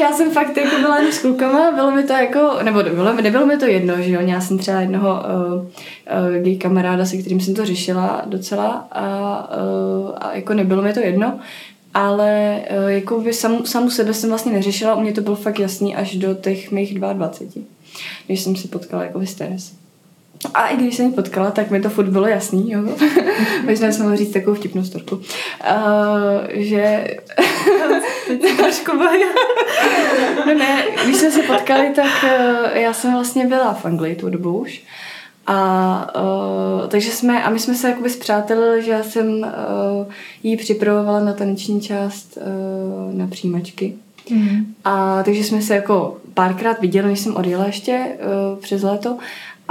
Protože 0.00 0.10
já 0.10 0.16
jsem 0.16 0.30
fakt 0.30 0.56
jako 0.56 0.76
byla 0.80 0.98
jen 0.98 1.12
s 1.12 1.18
klukama, 1.18 1.70
bylo 1.70 1.90
mi 1.90 2.02
to 2.02 2.12
jako, 2.12 2.58
nebo 2.62 2.82
bylo, 2.82 3.12
nebylo 3.12 3.46
mi 3.46 3.56
to 3.56 3.66
jedno, 3.66 4.02
že 4.02 4.10
jo, 4.10 4.20
já 4.20 4.40
jsem 4.40 4.58
třeba 4.58 4.80
jednoho 4.80 5.22
uh, 5.54 6.52
uh, 6.52 6.58
kamaráda, 6.58 7.04
se 7.04 7.16
kterým 7.16 7.40
jsem 7.40 7.54
to 7.54 7.66
řešila 7.66 8.22
docela 8.26 8.88
a, 8.92 9.48
uh, 9.56 10.10
a 10.20 10.34
jako 10.34 10.54
nebylo 10.54 10.82
mi 10.82 10.92
to 10.92 11.00
jedno, 11.00 11.38
ale 11.94 12.60
uh, 12.84 12.88
jako 12.88 13.20
by 13.20 13.32
sam, 13.32 13.66
samu 13.66 13.90
sebe 13.90 14.14
jsem 14.14 14.28
vlastně 14.28 14.52
neřešila, 14.52 14.94
u 14.94 15.00
mě 15.00 15.12
to 15.12 15.20
bylo 15.20 15.36
fakt 15.36 15.58
jasný 15.58 15.96
až 15.96 16.16
do 16.16 16.34
těch 16.34 16.70
mých 16.70 16.98
22, 16.98 17.64
když 18.26 18.40
jsem 18.40 18.56
si 18.56 18.68
potkala 18.68 19.04
jako 19.04 19.26
Steres. 19.26 19.79
A 20.54 20.68
i 20.68 20.76
když 20.76 20.96
jsem 20.96 21.06
ji 21.06 21.12
potkala, 21.12 21.50
tak 21.50 21.70
mi 21.70 21.80
to 21.80 21.90
furt 21.90 22.08
bylo 22.08 22.26
jasný, 22.26 22.70
jo. 22.70 22.82
Možná 23.64 23.92
jsem 23.92 24.02
mohla 24.02 24.16
říct 24.16 24.32
takovou 24.32 24.56
vtipnou 24.56 24.84
storku. 24.84 25.16
Uh, 25.16 25.22
že... 26.52 27.06
Trošku 28.56 28.92
No 30.46 30.54
ne, 30.54 30.84
když 31.04 31.16
jsme 31.16 31.30
se 31.30 31.42
potkali, 31.42 31.90
tak 31.96 32.24
uh, 32.24 32.76
já 32.76 32.92
jsem 32.92 33.12
vlastně 33.12 33.46
byla 33.46 33.74
v 33.74 33.84
Anglii 33.84 34.14
tu 34.14 34.30
dobu 34.30 34.58
už. 34.58 34.82
A 35.46 36.10
uh, 36.16 36.88
takže 36.88 37.10
jsme, 37.10 37.42
a 37.42 37.50
my 37.50 37.58
jsme 37.58 37.74
se 37.74 37.88
jakoby 37.88 38.10
zpřátelili, 38.10 38.82
že 38.82 38.90
já 38.90 39.02
jsem 39.02 39.26
uh, 39.38 39.46
jí 40.42 40.56
připravovala 40.56 41.20
na 41.20 41.32
taneční 41.32 41.80
část 41.80 42.38
uh, 42.38 43.14
na 43.14 43.26
přijímačky. 43.26 43.94
Mm. 44.30 44.74
A 44.84 45.22
takže 45.22 45.44
jsme 45.44 45.62
se 45.62 45.74
jako 45.74 46.16
párkrát 46.34 46.80
viděli, 46.80 47.08
než 47.08 47.20
jsem 47.20 47.36
odjela 47.36 47.66
ještě 47.66 48.06
uh, 48.54 48.58
přes 48.58 48.82
léto. 48.82 49.18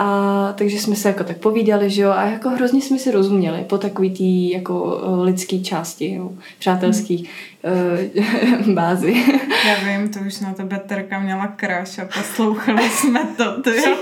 A 0.02 0.54
takže 0.58 0.80
jsme 0.80 0.96
se 0.96 1.08
jako 1.08 1.24
tak 1.24 1.38
povídali, 1.38 1.90
že 1.90 2.02
jo, 2.02 2.12
a 2.12 2.26
jako 2.26 2.50
hrozně 2.50 2.82
jsme 2.82 3.00
si 3.00 3.12
rozuměli 3.12 3.66
po 3.70 3.78
takový 3.78 4.12
tý 4.12 4.52
jako 4.52 5.02
eh, 5.04 5.24
lidský 5.24 5.64
části, 5.64 6.14
jo, 6.14 6.32
přátelský 6.60 7.30
hmm. 7.64 8.68
uh, 8.68 8.74
bázi. 8.76 9.26
Já 9.68 9.76
vím, 9.76 10.10
to 10.10 10.20
už 10.20 10.40
na 10.40 10.54
tebe 10.54 10.82
Terka 10.88 11.20
měla 11.20 11.48
kráš 11.48 12.00
a 12.00 12.06
poslouchali 12.06 12.90
jsme 12.90 13.20
to, 13.38 13.62
to 13.62 13.70
jo. 13.70 13.96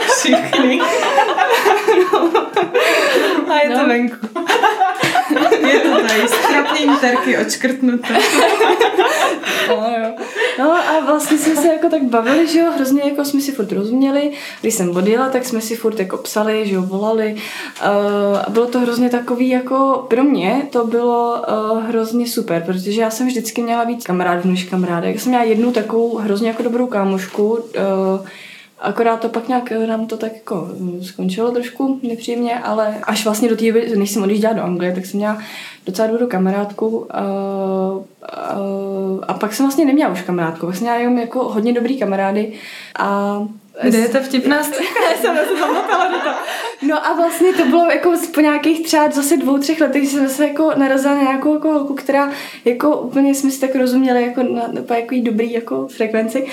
Všichni. 0.00 0.80
no. 2.12 2.46
A 3.52 3.58
je 3.62 3.68
no. 3.68 3.80
to 3.80 3.86
venku. 3.86 4.26
je 5.68 5.80
to 5.80 6.02
tady, 6.06 6.28
strapnění 6.28 6.96
Terky 6.96 7.38
očkrtnuté. 7.38 8.14
no, 9.68 9.74
jo. 9.74 10.14
No 10.58 10.72
a 10.72 11.00
vlastně 11.06 11.38
jsme 11.38 11.56
se 11.56 11.68
jako 11.68 11.88
tak 11.88 12.02
bavili, 12.02 12.48
že 12.48 12.58
jo, 12.58 12.72
hrozně 12.76 13.02
jako 13.02 13.24
jsme 13.24 13.40
si 13.40 13.52
furt 13.52 13.72
rozuměli. 13.72 14.32
Když 14.60 14.74
jsem 14.74 14.96
odjela, 14.96 15.28
tak 15.28 15.44
jsme 15.44 15.60
si 15.60 15.76
furt 15.76 15.98
jako 15.98 16.16
psali, 16.16 16.68
že 16.68 16.74
jo, 16.74 16.82
volali. 16.82 17.34
Uh, 17.34 18.52
bylo 18.52 18.66
to 18.66 18.80
hrozně 18.80 19.10
takový 19.10 19.48
jako, 19.48 20.06
pro 20.08 20.24
mě 20.24 20.62
to 20.70 20.86
bylo 20.86 21.42
uh, 21.72 21.82
hrozně 21.82 22.26
super, 22.26 22.62
protože 22.66 23.00
já 23.00 23.10
jsem 23.10 23.26
vždycky 23.26 23.62
měla 23.62 23.84
víc 23.84 24.04
kamarádů 24.04 24.50
než 24.50 24.64
kamarádek. 24.64 25.14
Já 25.14 25.20
jsem 25.20 25.28
měla 25.28 25.44
jednu 25.44 25.72
takovou 25.72 26.16
hrozně 26.16 26.48
jako 26.48 26.62
dobrou 26.62 26.86
kámošku, 26.86 27.52
uh, 27.52 27.60
Akorát 28.80 29.20
to 29.20 29.28
pak 29.28 29.48
nějak 29.48 29.72
nám 29.86 30.06
to 30.06 30.16
tak 30.16 30.34
jako 30.34 30.68
skončilo 31.02 31.50
trošku 31.50 32.00
nepříjemně, 32.02 32.58
ale 32.58 32.98
až 33.02 33.24
vlastně 33.24 33.48
do 33.48 33.56
té 33.56 33.66
doby, 33.66 33.92
než 33.96 34.10
jsem 34.10 34.22
odjížděla 34.22 34.52
do 34.52 34.62
Anglie, 34.62 34.94
tak 34.94 35.06
jsem 35.06 35.18
měla 35.18 35.38
docela 35.86 36.08
dobrou 36.08 36.26
kamarádku 36.26 37.06
a, 37.10 37.20
a, 38.32 38.58
a 39.28 39.34
pak 39.34 39.54
jsem 39.54 39.66
vlastně 39.66 39.84
neměla 39.84 40.12
už 40.12 40.22
kamarádku, 40.22 40.72
jsem 40.72 40.82
měla 40.82 40.96
jenom 40.96 41.18
jako 41.18 41.44
hodně 41.44 41.72
dobrý 41.72 41.98
kamarády 41.98 42.52
a 42.98 43.38
kde 43.82 43.98
je 43.98 44.08
ta 44.08 44.20
vtipná 44.20 44.62
jsem 44.62 44.74
se 45.20 45.44
do 45.44 45.60
toho. 45.60 45.74
No 46.82 47.06
a 47.06 47.12
vlastně 47.12 47.52
to 47.52 47.64
bylo 47.64 47.90
jako 47.90 48.12
po 48.34 48.40
nějakých 48.40 48.86
třeba 48.86 49.10
zase 49.10 49.36
dvou, 49.36 49.58
třech 49.58 49.80
letech, 49.80 50.08
jsem 50.08 50.28
se 50.28 50.48
jako 50.48 50.72
narazila 50.76 51.14
na 51.14 51.22
nějakou 51.22 51.54
jako 51.54 51.72
holku, 51.72 51.94
která 51.94 52.30
jako 52.64 52.96
úplně 52.96 53.34
jsme 53.34 53.50
si 53.50 53.60
tak 53.60 53.74
rozuměli 53.74 54.22
jako 54.22 54.42
na, 54.42 54.62
na 54.88 54.96
jako 54.96 55.14
dobrý 55.22 55.52
jako 55.52 55.88
frekvenci. 55.88 56.46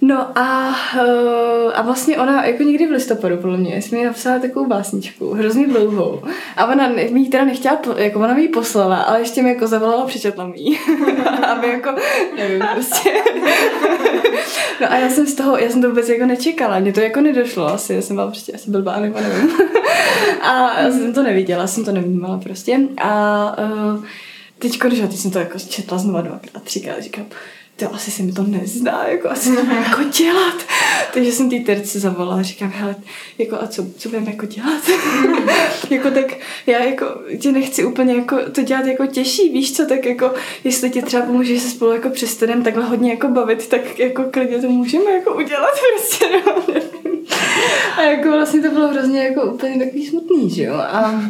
No 0.00 0.38
a, 0.38 0.68
uh, 0.94 1.72
a 1.74 1.82
vlastně 1.82 2.18
ona 2.18 2.44
jako 2.44 2.62
někdy 2.62 2.86
v 2.86 2.90
listopadu, 2.90 3.36
podle 3.36 3.56
mě, 3.56 3.82
jsme 3.82 3.98
mi 3.98 4.04
napsala 4.04 4.38
takovou 4.38 4.66
básničku, 4.66 5.34
hrozně 5.34 5.66
dlouhou. 5.66 6.22
A 6.56 6.66
ona 6.66 6.88
mi 6.88 7.20
ji 7.20 7.28
teda 7.28 7.44
nechtěla, 7.44 7.78
jako 7.96 8.18
ona 8.18 8.34
mi 8.34 8.42
ji 8.42 8.48
poslala, 8.48 8.96
ale 8.96 9.20
ještě 9.20 9.42
mi 9.42 9.48
jako 9.48 9.66
zavolala, 9.66 10.06
přečetla 10.06 10.46
mi 10.46 10.60
ji. 10.60 10.78
Aby 11.46 11.68
jako, 11.68 11.90
nevím, 12.36 12.62
prostě. 12.74 13.10
no 14.80 14.92
a 14.92 14.96
já 14.96 15.10
jsem 15.10 15.26
z 15.26 15.34
toho, 15.34 15.58
já 15.58 15.70
jsem 15.70 15.82
to 15.82 15.88
vůbec 15.88 16.08
jako 16.08 16.26
nečekala, 16.26 16.78
mně 16.78 16.92
to 16.92 17.00
jako 17.00 17.20
nedošlo 17.20 17.66
asi, 17.66 17.94
já 17.94 18.02
jsem 18.02 18.16
byla 18.16 18.26
prostě 18.26 18.52
asi 18.52 18.70
blbá, 18.70 19.00
nebo 19.00 19.20
nevím. 19.20 19.50
a 20.42 20.80
já 20.80 20.90
jsem 20.90 21.12
to 21.12 21.22
neviděla, 21.22 21.66
jsem 21.66 21.84
to 21.84 21.92
nevnímala 21.92 22.38
prostě. 22.38 22.80
A 23.02 23.56
uh, 23.58 24.04
teďko, 24.58 24.88
když 24.88 24.98
já 24.98 25.06
teď 25.06 25.16
jsem 25.16 25.30
to 25.30 25.38
jako 25.38 25.58
četla 25.58 25.98
znova 25.98 26.20
dvakrát, 26.20 26.62
třikrát, 26.62 27.02
říkám, 27.02 27.26
to 27.78 27.94
asi 27.94 28.10
se 28.10 28.22
mi 28.22 28.32
to 28.32 28.42
nezdá, 28.42 29.04
jako 29.08 29.30
asi 29.30 29.56
to 29.56 29.60
jako 29.60 30.02
dělat. 30.02 30.56
Takže 31.14 31.32
jsem 31.32 31.50
té 31.50 31.56
terce 31.56 32.00
zavolala 32.00 32.38
a 32.38 32.42
říkám, 32.42 32.70
hele, 32.70 32.96
jako 33.38 33.62
a 33.62 33.66
co, 33.66 33.86
co 33.96 34.08
budeme 34.08 34.30
jako 34.30 34.46
dělat? 34.46 34.82
jako 35.90 36.10
tak 36.10 36.36
já 36.66 36.84
jako 36.84 37.06
tě 37.40 37.52
nechci 37.52 37.84
úplně 37.84 38.14
jako 38.14 38.38
to 38.52 38.62
dělat 38.62 38.86
jako 38.86 39.06
těžší, 39.06 39.48
víš 39.48 39.76
co, 39.76 39.86
tak 39.86 40.04
jako 40.04 40.32
jestli 40.64 40.90
ti 40.90 41.02
třeba 41.02 41.26
pomůže, 41.26 41.54
že 41.54 41.60
se 41.60 41.70
spolu 41.70 41.92
jako 41.92 42.10
přestaneme 42.10 42.64
takhle 42.64 42.84
hodně 42.84 43.10
jako 43.10 43.28
bavit, 43.28 43.68
tak 43.68 43.98
jako 43.98 44.24
klidně 44.30 44.58
to 44.58 44.68
můžeme 44.68 45.10
jako 45.10 45.34
udělat 45.34 45.70
prostě, 45.96 46.26
no. 46.46 46.62
A 47.96 48.02
jako 48.02 48.30
vlastně 48.30 48.62
to 48.62 48.70
bylo 48.70 48.88
hrozně 48.88 49.24
jako 49.24 49.42
úplně 49.42 49.84
takový 49.84 50.06
smutný, 50.06 50.50
že 50.50 50.62
jo. 50.62 50.74
A 50.74 51.22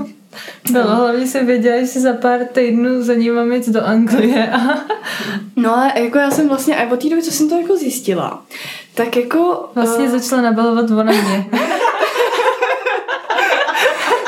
bylo, 0.71 0.85
no, 0.85 0.97
hlavně 0.97 1.27
jsem 1.27 1.47
věděla, 1.47 1.81
že 1.81 1.87
si 1.87 2.01
za 2.01 2.13
pár 2.13 2.41
týdnů 2.45 3.03
za 3.03 3.15
ním 3.15 3.35
mám 3.35 3.53
jít 3.53 3.69
do 3.69 3.85
Anglie. 3.85 4.51
A... 4.51 4.79
No 5.57 5.77
a 5.79 5.99
jako 5.99 6.19
já 6.19 6.31
jsem 6.31 6.49
vlastně, 6.49 6.77
a 6.77 6.93
od 6.93 7.03
té 7.03 7.09
doby, 7.09 7.23
co 7.23 7.31
jsem 7.31 7.49
to 7.49 7.61
jako 7.61 7.77
zjistila, 7.77 8.43
tak 8.95 9.17
jako... 9.17 9.71
Vlastně 9.75 10.05
uh... 10.05 10.11
začala 10.11 10.43
nabalovat 10.43 10.91
ona 10.91 11.13
mě. 11.13 11.47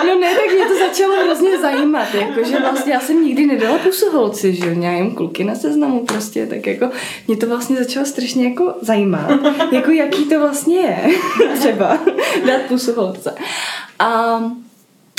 No 0.06 0.20
ne, 0.20 0.34
tak 0.34 0.54
mě 0.54 0.64
to 0.64 0.78
začalo 0.78 1.24
hrozně 1.24 1.58
zajímat, 1.58 2.14
jakože 2.14 2.60
vlastně 2.60 2.92
já 2.92 3.00
jsem 3.00 3.24
nikdy 3.24 3.46
nedala 3.46 3.78
pusu 3.78 4.10
holci, 4.10 4.54
že 4.54 4.66
jo, 4.66 4.80
jen 4.80 5.10
kluky 5.14 5.44
na 5.44 5.54
seznamu 5.54 6.04
prostě, 6.04 6.46
tak 6.46 6.66
jako 6.66 6.90
mě 7.28 7.36
to 7.36 7.46
vlastně 7.46 7.76
začalo 7.76 8.06
strašně 8.06 8.48
jako 8.48 8.74
zajímat, 8.80 9.30
jako 9.72 9.90
jaký 9.90 10.24
to 10.24 10.40
vlastně 10.40 10.76
je 10.76 10.98
třeba 11.58 11.98
dát 12.46 12.60
pusu 12.68 12.94
holce. 12.94 13.34
A 13.98 14.40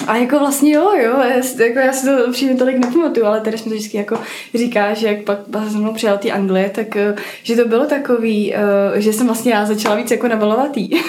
a 0.08 0.18
jako 0.18 0.40
vlastně 0.40 0.74
jo, 0.74 0.92
jo, 1.04 1.18
já, 1.20 1.66
jako 1.66 1.80
já 1.80 1.94
si 1.94 2.06
to 2.06 2.32
přímě 2.32 2.56
tolik 2.56 2.78
nepamatuju, 2.78 3.26
ale 3.26 3.42
tady 3.42 3.58
jsme 3.58 3.70
to 3.70 3.76
vždycky 3.76 3.98
jako 3.98 4.20
říká, 4.54 4.94
že 4.94 5.08
jak 5.08 5.24
pak 5.24 5.40
se 5.72 5.78
mnou 5.78 5.94
přijal 5.94 6.18
ty 6.18 6.32
Anglie, 6.32 6.70
tak 6.70 6.96
eh, 6.96 7.16
že 7.44 7.56
to 7.56 7.68
bylo 7.68 7.86
takový, 7.86 8.56
eh, 8.56 9.02
že 9.02 9.14
jsem 9.14 9.26
vlastně 9.28 9.54
já 9.54 9.66
začala 9.66 9.96
víc 9.96 10.12
jako 10.12 10.28
nabalovat 10.28 10.78
jí. 10.78 10.90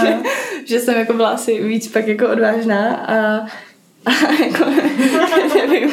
že, 0.00 0.16
že, 0.64 0.80
jsem 0.80 0.98
jako 0.98 1.12
byla 1.12 1.28
asi 1.28 1.64
víc 1.64 1.88
pak 1.88 2.06
jako 2.06 2.28
odvážná 2.28 2.96
a 2.96 3.46
a 4.04 4.32
jako, 4.44 4.64
nevím. 5.54 5.90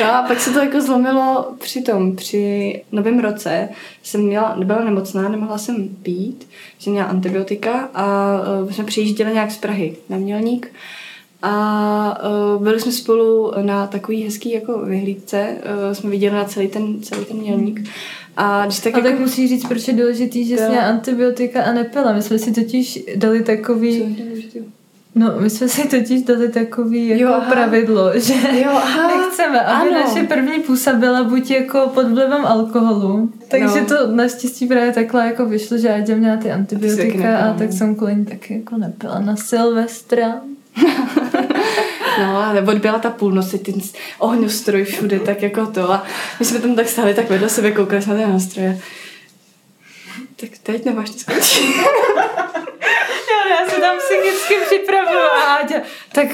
No 0.00 0.14
a 0.14 0.22
pak 0.22 0.40
se 0.40 0.50
to 0.50 0.58
jako 0.58 0.80
zlomilo 0.80 1.54
při 1.58 1.82
tom, 1.82 2.16
při 2.16 2.82
novém 2.92 3.18
roce 3.18 3.68
jsem 4.02 4.20
měla, 4.20 4.56
byla 4.64 4.84
nemocná, 4.84 5.28
nemohla 5.28 5.58
jsem 5.58 5.88
pít, 5.88 6.48
jsem 6.78 6.92
měla 6.92 7.08
antibiotika 7.08 7.88
a 7.94 8.36
uh, 8.62 8.70
jsme 8.70 8.84
přijížděli 8.84 9.32
nějak 9.32 9.50
z 9.50 9.58
Prahy 9.58 9.96
na 10.08 10.16
Mělník 10.16 10.72
a 11.42 12.18
uh, 12.56 12.62
byli 12.62 12.80
jsme 12.80 12.92
spolu 12.92 13.52
na 13.62 13.86
takový 13.86 14.24
hezký 14.24 14.52
jako 14.52 14.78
vyhlídce, 14.78 15.46
uh, 15.48 15.94
jsme 15.94 16.10
viděli 16.10 16.36
na 16.36 16.44
celý 16.44 16.68
ten, 16.68 17.02
celý 17.02 17.24
ten 17.24 17.36
mělník. 17.36 17.80
A 18.36 18.64
když 18.64 18.80
tak, 18.80 18.94
a 18.94 18.98
jako... 18.98 19.10
tak 19.10 19.20
musí 19.20 19.48
říct, 19.48 19.68
proč 19.68 19.88
je 19.88 19.94
důležitý, 19.94 20.44
že 20.44 20.56
jsi 20.58 20.68
měla 20.68 20.84
antibiotika 20.84 21.62
a 21.62 21.72
nepila. 21.72 22.12
My 22.12 22.22
jsme 22.22 22.38
si 22.38 22.52
totiž 22.52 23.04
dali 23.16 23.42
takový... 23.42 24.16
No, 25.14 25.34
my 25.38 25.50
jsme 25.50 25.68
si 25.68 25.88
totiž 25.88 26.22
dali 26.22 26.48
takový 26.48 27.08
jako 27.08 27.22
jo, 27.22 27.42
pravidlo, 27.50 28.12
že 28.18 28.34
jo, 28.34 28.70
aha, 28.70 29.08
nechceme, 29.18 29.60
aby 29.60 29.90
ano. 29.90 30.00
naše 30.00 30.22
první 30.22 30.62
pusa 30.62 30.92
byla 30.92 31.24
buď 31.24 31.50
jako 31.50 31.90
pod 31.94 32.06
vlivem 32.06 32.46
alkoholu. 32.46 33.30
Takže 33.48 33.80
no. 33.80 33.86
to 33.86 34.06
naštěstí 34.06 34.66
právě 34.66 34.92
takhle 34.92 35.26
jako 35.26 35.46
vyšlo, 35.46 35.78
že 35.78 35.94
Aďa 35.94 36.16
měla 36.16 36.36
ty 36.36 36.52
antibiotika 36.52 37.38
a 37.38 37.54
tak 37.54 37.72
jsem 37.72 37.94
kvůli 37.94 38.24
taky 38.24 38.54
jako 38.54 38.76
nepila 38.76 39.20
na 39.20 39.36
Silvestra. 39.36 40.40
No, 42.18 42.36
ale 42.44 42.62
odbyla 42.62 42.98
ta 42.98 43.10
půlnoc, 43.10 43.50
ten 43.50 43.74
ohňostroj 44.18 44.84
všude, 44.84 45.20
tak 45.20 45.42
jako 45.42 45.66
to. 45.66 45.92
A 45.92 46.04
my 46.38 46.44
jsme 46.46 46.58
tam 46.58 46.76
tak 46.76 46.88
stáli, 46.88 47.14
tak 47.14 47.30
vedle 47.30 47.48
sebe 47.48 47.70
koukali 47.70 48.02
jsme 48.02 48.14
na 48.14 48.26
ty 48.26 48.32
nástroje. 48.32 48.80
Tak 50.36 50.50
teď 50.62 50.84
nemáš 50.84 51.10
to 51.10 51.18
skončit. 51.18 51.64
já 53.50 53.70
se 53.70 53.80
tam 53.80 53.96
psychicky 53.98 54.54
připravuju 54.66 55.18
a 55.18 55.54
Áďa, 55.54 55.76
tak 56.12 56.26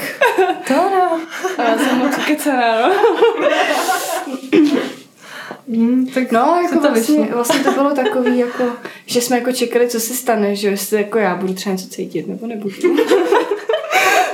to 0.67 0.73
no. 0.73 1.19
A 1.57 1.63
já 1.63 1.77
jsem 1.77 1.97
moc 1.97 2.15
kecená, 2.25 2.87
no. 2.87 2.93
Mm, 5.67 6.07
tak 6.07 6.31
no, 6.31 6.59
jako 6.63 6.79
to 6.87 6.93
vlastně, 6.93 7.29
vlastně 7.33 7.59
to 7.59 7.71
bylo 7.71 7.95
takový, 7.95 8.39
jako, 8.39 8.63
že 9.05 9.21
jsme 9.21 9.37
jako 9.37 9.51
čekali, 9.51 9.89
co 9.89 9.99
se 9.99 10.13
stane, 10.13 10.55
že 10.55 10.67
jestli 10.67 10.97
jako 10.97 11.17
já 11.17 11.35
budu 11.35 11.53
třeba 11.53 11.75
něco 11.75 11.89
cítit, 11.89 12.27
nebo 12.27 12.47
nebudu. 12.47 12.75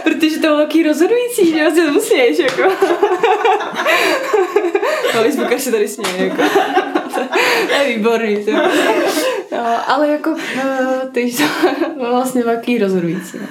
Protože 0.04 0.36
to 0.36 0.42
bylo 0.42 0.58
taky 0.58 0.84
rozhodující, 0.84 1.52
že 1.52 1.72
si 1.72 2.16
to 2.16 2.42
jako. 2.42 2.64
no, 5.16 5.22
Lisbuka 5.22 5.60
se 5.60 5.72
tady 5.72 5.88
směje, 5.88 6.26
jako. 6.28 6.44
to 7.68 7.74
je 7.74 7.96
výborný. 7.98 8.46
To. 8.46 8.52
No, 9.52 9.92
ale 9.92 10.08
jako 10.08 10.30
uh, 10.30 11.12
ty 11.12 11.22
jsou 11.22 11.44
vlastně 12.10 12.44
velký 12.44 12.78
rozhodující. 12.78 13.38
No. 13.38 13.48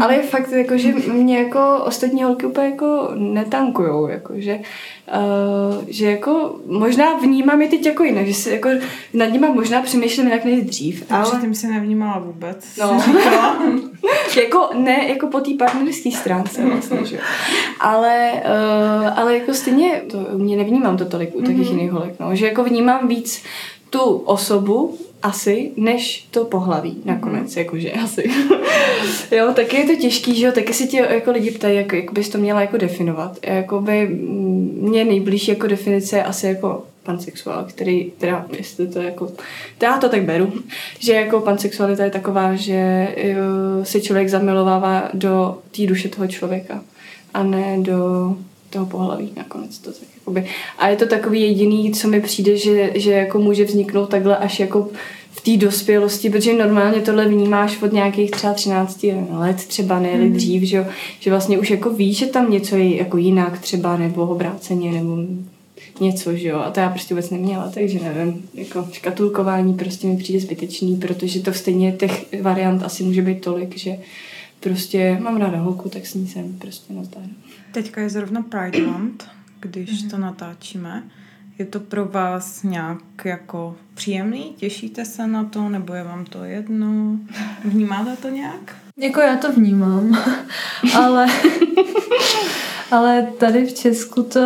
Ale 0.00 0.16
je 0.16 0.22
fakt, 0.22 0.52
jako, 0.52 0.78
že 0.78 0.94
mě 0.94 1.38
jako 1.38 1.78
ostatní 1.84 2.22
holky 2.22 2.46
úplně 2.46 2.68
jako 2.68 3.10
netankujou, 3.14 4.06
jako, 4.06 4.32
že, 4.36 4.60
uh, 5.14 5.84
že 5.88 6.10
jako 6.10 6.56
možná 6.66 7.14
vnímám 7.14 7.62
je 7.62 7.68
teď 7.68 7.86
jako 7.86 8.04
jinak, 8.04 8.26
že 8.26 8.34
si 8.34 8.50
jako 8.50 8.68
nad 9.14 9.26
nimi 9.26 9.48
možná 9.48 9.82
přemýšlím 9.82 10.26
jinak 10.26 10.44
než 10.44 10.62
dřív. 10.62 11.04
Ale... 11.10 11.40
tím 11.40 11.54
se 11.54 11.66
nevnímala 11.66 12.18
vůbec. 12.18 12.76
No. 12.80 13.02
jako 14.42 14.70
ne, 14.74 15.08
jako 15.08 15.26
po 15.26 15.40
té 15.40 15.50
partnerské 15.58 16.10
stránce 16.10 16.64
vlastně, 16.66 16.98
že 17.04 17.18
ale, 17.80 18.32
uh, 18.32 19.18
ale 19.18 19.38
jako 19.38 19.54
stejně 19.54 20.02
to, 20.10 20.26
mě 20.36 20.56
nevnímám 20.56 20.96
to 20.96 21.04
tolik 21.04 21.34
u 21.34 21.38
mm-hmm. 21.38 21.46
takových 21.46 21.70
jiných 21.70 21.92
holek, 21.92 22.14
no, 22.20 22.36
že 22.36 22.46
jako 22.46 22.64
vnímám 22.64 23.08
víc 23.08 23.42
tu 23.90 24.00
osobu, 24.00 24.98
asi, 25.22 25.70
než 25.76 26.26
to 26.30 26.44
pohlaví 26.44 26.96
nakonec, 27.04 27.54
mm. 27.54 27.62
jakože 27.62 27.92
asi. 27.92 28.30
jo, 29.36 29.52
taky 29.54 29.76
je 29.76 29.84
to 29.84 30.02
těžký, 30.02 30.34
že 30.34 30.46
jo, 30.46 30.52
taky 30.52 30.74
si 30.74 30.86
tě 30.86 30.96
jako 31.10 31.30
lidi 31.30 31.50
ptají, 31.50 31.76
jak, 31.76 31.92
jak 31.92 32.12
bys 32.12 32.28
to 32.28 32.38
měla 32.38 32.60
jako 32.60 32.76
definovat. 32.76 33.38
Jakoby 33.42 34.08
mě 34.80 35.04
nejblížší 35.04 35.50
jako 35.50 35.66
definice 35.66 36.16
je 36.16 36.24
asi 36.24 36.46
jako 36.46 36.84
pansexuál, 37.02 37.64
který, 37.68 38.12
teda, 38.18 38.46
jestli 38.56 38.86
to 38.86 38.98
jako, 38.98 39.32
já 39.82 39.98
to 39.98 40.08
tak 40.08 40.22
beru, 40.22 40.52
že 40.98 41.12
jako 41.12 41.40
pansexualita 41.40 42.04
je 42.04 42.10
taková, 42.10 42.54
že 42.54 43.08
jo, 43.16 43.42
se 43.82 44.00
člověk 44.00 44.28
zamilovává 44.28 45.10
do 45.14 45.58
té 45.76 45.86
duše 45.86 46.08
toho 46.08 46.26
člověka 46.26 46.82
a 47.34 47.42
ne 47.42 47.76
do 47.80 48.36
toho 48.72 48.86
pohlaví 48.86 49.32
nakonec 49.36 49.78
to 49.78 49.92
tak 49.92 50.08
jakoby. 50.14 50.46
A 50.78 50.88
je 50.88 50.96
to 50.96 51.06
takový 51.06 51.40
jediný, 51.40 51.92
co 51.92 52.08
mi 52.08 52.20
přijde, 52.20 52.56
že, 52.56 52.90
že 52.94 53.12
jako 53.12 53.38
může 53.38 53.64
vzniknout 53.64 54.06
takhle 54.06 54.36
až 54.36 54.60
jako 54.60 54.88
v 55.30 55.40
té 55.40 55.56
dospělosti, 55.56 56.30
protože 56.30 56.54
normálně 56.54 57.00
tohle 57.00 57.28
vnímáš 57.28 57.82
od 57.82 57.92
nějakých 57.92 58.30
třeba 58.30 58.52
13 58.54 59.06
let, 59.30 59.56
třeba 59.56 59.98
ne 59.98 60.14
mm. 60.14 60.32
dřív, 60.32 60.62
že, 60.62 60.76
jo? 60.76 60.86
že 61.20 61.30
vlastně 61.30 61.58
už 61.58 61.70
jako 61.70 61.90
víš, 61.90 62.18
že 62.18 62.26
tam 62.26 62.50
něco 62.50 62.76
je 62.76 62.96
jako 62.96 63.16
jinak 63.16 63.58
třeba, 63.58 63.96
nebo 63.96 64.22
obráceně, 64.22 64.92
nebo 64.92 65.16
něco, 66.00 66.36
že 66.36 66.48
jo, 66.48 66.58
a 66.58 66.70
to 66.70 66.80
já 66.80 66.88
prostě 66.88 67.14
vůbec 67.14 67.30
neměla, 67.30 67.70
takže 67.74 67.98
nevím, 68.02 68.48
jako 68.54 68.88
škatulkování 68.92 69.74
prostě 69.74 70.06
mi 70.06 70.16
přijde 70.16 70.40
zbytečný, 70.40 70.96
protože 70.96 71.40
to 71.40 71.52
stejně 71.52 71.92
těch 71.92 72.42
variant 72.42 72.82
asi 72.82 73.04
může 73.04 73.22
být 73.22 73.40
tolik, 73.40 73.78
že 73.78 73.98
prostě 74.62 75.18
mám 75.20 75.36
ráda 75.36 75.58
holku, 75.58 75.88
tak 75.88 76.06
s 76.06 76.14
ní 76.14 76.28
jsem 76.28 76.58
prostě 76.58 76.92
nazdar. 76.92 77.24
Teďka 77.72 78.00
je 78.00 78.10
zrovna 78.10 78.42
Pride 78.42 78.86
Month, 78.86 79.28
když 79.60 79.90
mm-hmm. 79.90 80.10
to 80.10 80.18
natáčíme. 80.18 81.02
Je 81.58 81.64
to 81.64 81.80
pro 81.80 82.04
vás 82.06 82.62
nějak 82.62 82.98
jako 83.24 83.76
příjemný? 83.94 84.54
Těšíte 84.56 85.04
se 85.04 85.26
na 85.26 85.44
to? 85.44 85.68
Nebo 85.68 85.94
je 85.94 86.02
vám 86.02 86.24
to 86.24 86.44
jedno? 86.44 87.18
Vnímáte 87.64 88.16
to 88.16 88.28
nějak? 88.28 88.76
Jako 88.96 89.20
já 89.20 89.36
to 89.36 89.52
vnímám, 89.52 90.18
ale, 90.96 91.26
ale 92.90 93.22
tady 93.38 93.66
v 93.66 93.72
Česku 93.72 94.22
to 94.22 94.40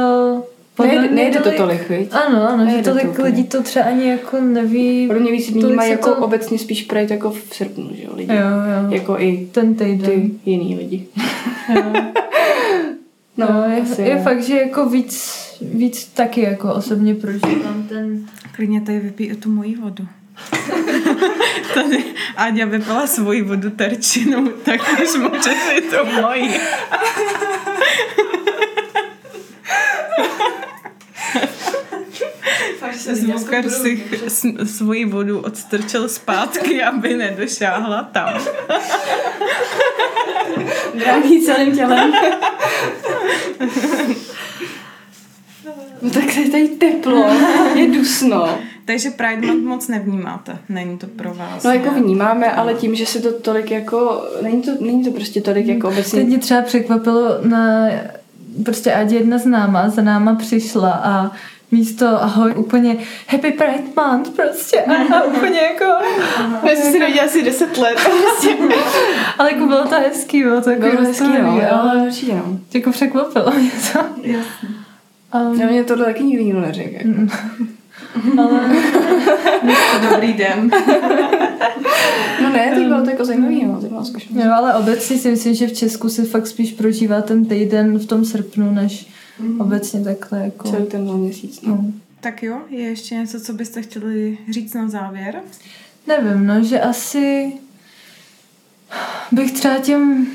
Nejde, 0.85 1.11
nejde 1.11 1.41
to 1.41 1.51
tolik, 1.53 1.89
viď? 1.89 2.09
Ano, 2.13 2.49
ano, 2.49 2.65
nejde 2.65 2.79
že 2.79 2.91
tolik 2.91 3.17
to 3.17 3.23
lidí 3.23 3.45
to 3.45 3.63
třeba 3.63 3.85
ani 3.85 4.09
jako 4.09 4.41
neví. 4.41 5.07
Podle 5.07 5.23
mě 5.23 5.33
víc 5.33 5.51
vnímají 5.51 5.91
jako 5.91 6.15
to... 6.15 6.17
obecně 6.17 6.59
spíš 6.59 6.83
projít 6.83 7.11
jako 7.11 7.31
v 7.31 7.43
srpnu, 7.53 7.91
že 7.93 8.05
jo, 8.05 8.11
lidi. 8.15 8.33
Jo, 8.33 8.41
jo. 8.41 8.91
Jako 8.91 9.17
i 9.19 9.49
ten 9.53 9.75
týden. 9.75 10.11
ty 10.11 10.31
jiný 10.47 10.77
lidi. 10.77 11.07
Jo. 11.75 11.83
No, 13.37 13.47
no 13.53 13.65
je, 13.71 13.83
asi, 13.83 14.03
je 14.03 14.23
fakt, 14.23 14.43
že 14.43 14.57
jako 14.57 14.89
víc, 14.89 15.39
víc 15.61 16.07
taky 16.07 16.41
jako 16.41 16.75
osobně 16.75 17.15
prožívám 17.15 17.87
ten... 17.89 18.27
Klidně 18.53 18.81
tady 18.81 18.99
vypij 18.99 19.37
tu 19.37 19.51
moji 19.51 19.77
vodu. 19.77 20.07
tady 21.75 22.05
Áďa 22.37 22.65
vypila 22.67 23.07
svoji 23.07 23.43
vodu 23.43 23.71
terčinu, 23.71 24.49
tak 24.65 24.81
už 25.03 25.17
může 25.17 25.51
si 25.51 25.81
to 25.91 26.05
mojí. 26.05 26.51
Zvukar 32.95 33.65
si 33.71 34.05
svoji 34.65 35.05
vodu 35.05 35.39
odstrčil 35.41 36.09
zpátky, 36.09 36.83
aby 36.91 37.17
nedošáhla 37.17 38.03
tam. 38.03 38.35
Drahý 40.95 41.43
celým 41.43 41.77
tělem. 41.77 42.13
No 46.03 46.11
tak 46.11 46.37
je 46.37 46.51
tady 46.51 46.69
teplo, 46.69 47.25
je 47.75 47.89
dusno. 47.89 48.59
Takže 48.85 49.11
Pride 49.11 49.47
Month 49.47 49.65
moc 49.65 49.89
nevnímáte, 49.89 50.59
není 50.69 50.99
to 50.99 51.07
pro 51.07 51.35
vás. 51.35 51.65
No 51.65 51.71
jako 51.71 51.91
vnímáme, 51.91 52.53
ale 52.53 52.75
tím, 52.75 52.95
že 52.95 53.07
se 53.07 53.21
to 53.21 53.33
tolik 53.33 53.71
jako, 53.71 54.25
není 54.43 54.63
to, 54.63 54.71
není 54.81 55.05
to 55.05 55.11
prostě 55.11 55.41
tolik 55.41 55.67
jako 55.67 55.89
obecně. 55.89 56.19
Teď 56.19 56.29
mě 56.29 56.39
třeba 56.39 56.63
překvapilo 56.63 57.39
na, 57.43 57.89
prostě 58.65 58.93
ať 58.93 59.11
jedna 59.11 59.39
známá 59.39 59.89
za 59.89 60.03
náma 60.03 60.35
přišla 60.35 60.91
a 60.91 61.33
místo 61.71 62.23
ahoj, 62.23 62.55
úplně 62.57 62.97
happy 63.29 63.53
pride 63.53 63.83
month 63.97 64.31
prostě 64.31 64.81
a, 64.81 65.17
a 65.17 65.23
úplně 65.23 65.61
jako... 65.61 65.85
Já 66.67 66.77
jsem 66.77 66.93
si 66.93 66.99
neviděla 66.99 67.27
asi 67.27 67.43
10 67.43 67.79
let. 67.79 67.95
Prostě. 67.95 68.57
ale 69.39 69.53
jako 69.53 69.67
bylo 69.67 69.89
to 69.89 69.95
hezký, 69.95 70.43
bylo 70.43 70.61
to 70.61 70.71
jako 70.71 70.83
bylo 70.83 71.03
hezký, 71.03 71.25
no, 71.43 71.61
ale 71.73 72.03
určitě 72.03 72.35
no. 72.35 72.59
Jako 72.75 72.91
překvapilo 72.91 73.51
mě 73.51 73.71
to. 73.93 73.99
Jasně. 74.23 74.69
Um, 75.35 75.61
Já 75.61 75.67
mě 75.67 75.85
tohle 75.85 76.05
taky 76.05 76.25
nikdy 76.25 76.45
nikdo 76.45 76.61
neřekl. 76.61 76.95
Jako. 76.95 77.33
Ale... 78.39 78.61
to 80.01 80.11
dobrý 80.11 80.33
den. 80.33 80.71
no 82.43 82.49
ne, 82.49 82.73
to 82.75 82.81
bylo 82.81 83.03
to 83.03 83.11
jako 83.11 83.25
zajímavý, 83.25 83.65
no, 83.65 83.81
to 83.81 83.87
bylo 83.87 84.05
Jo, 84.31 84.53
ale 84.55 84.75
obecně 84.75 85.19
si 85.19 85.31
myslím, 85.31 85.55
že 85.55 85.67
v 85.67 85.73
Česku 85.73 86.09
se 86.09 86.25
fakt 86.25 86.47
spíš 86.47 86.73
prožívá 86.73 87.21
ten 87.21 87.45
týden 87.45 87.99
v 87.99 88.07
tom 88.07 88.25
srpnu, 88.25 88.71
než 88.71 89.07
mm. 89.39 89.61
obecně 89.61 90.05
takhle 90.05 90.41
jako... 90.41 90.71
Celý 90.71 90.87
ten 90.87 91.15
měsíc, 91.15 91.63
no. 91.63 91.73
no. 91.73 91.85
Tak 92.21 92.43
jo, 92.43 92.59
je 92.69 92.83
ještě 92.83 93.15
něco, 93.15 93.41
co 93.41 93.53
byste 93.53 93.83
chtěli 93.83 94.39
říct 94.51 94.75
na 94.75 94.89
závěr? 94.89 95.41
Nevím, 96.07 96.47
no, 96.47 96.63
že 96.63 96.81
asi 96.81 97.53
bych 99.33 99.53
třeba 99.53 99.79
těm 99.79 100.27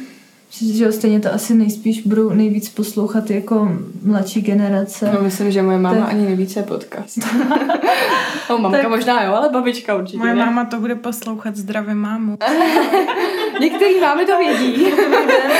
že 0.59 0.83
jo, 0.83 0.91
stejně 0.91 1.19
to 1.19 1.33
asi 1.33 1.53
nejspíš 1.53 2.01
budou 2.01 2.29
nejvíc 2.29 2.69
poslouchat 2.69 3.29
jako 3.29 3.71
mladší 4.03 4.41
generace. 4.41 5.11
No 5.13 5.21
myslím, 5.21 5.51
že 5.51 5.61
moje 5.61 5.77
máma 5.77 5.99
tak... 5.99 6.09
ani 6.09 6.25
nevíce 6.25 6.63
podcast. 6.63 7.17
no, 8.49 8.57
mamka 8.57 8.77
tak... 8.77 8.89
možná 8.89 9.23
jo, 9.23 9.33
ale 9.33 9.49
babička 9.49 9.95
určitě 9.95 10.17
Moje 10.17 10.35
ne? 10.35 10.45
máma 10.45 10.65
to 10.65 10.77
bude 10.77 10.95
poslouchat 10.95 11.55
zdravě 11.55 11.95
mámu. 11.95 12.37
Některý 13.59 13.99
máme 13.99 14.25
to 14.25 14.37
vědí. 14.37 14.85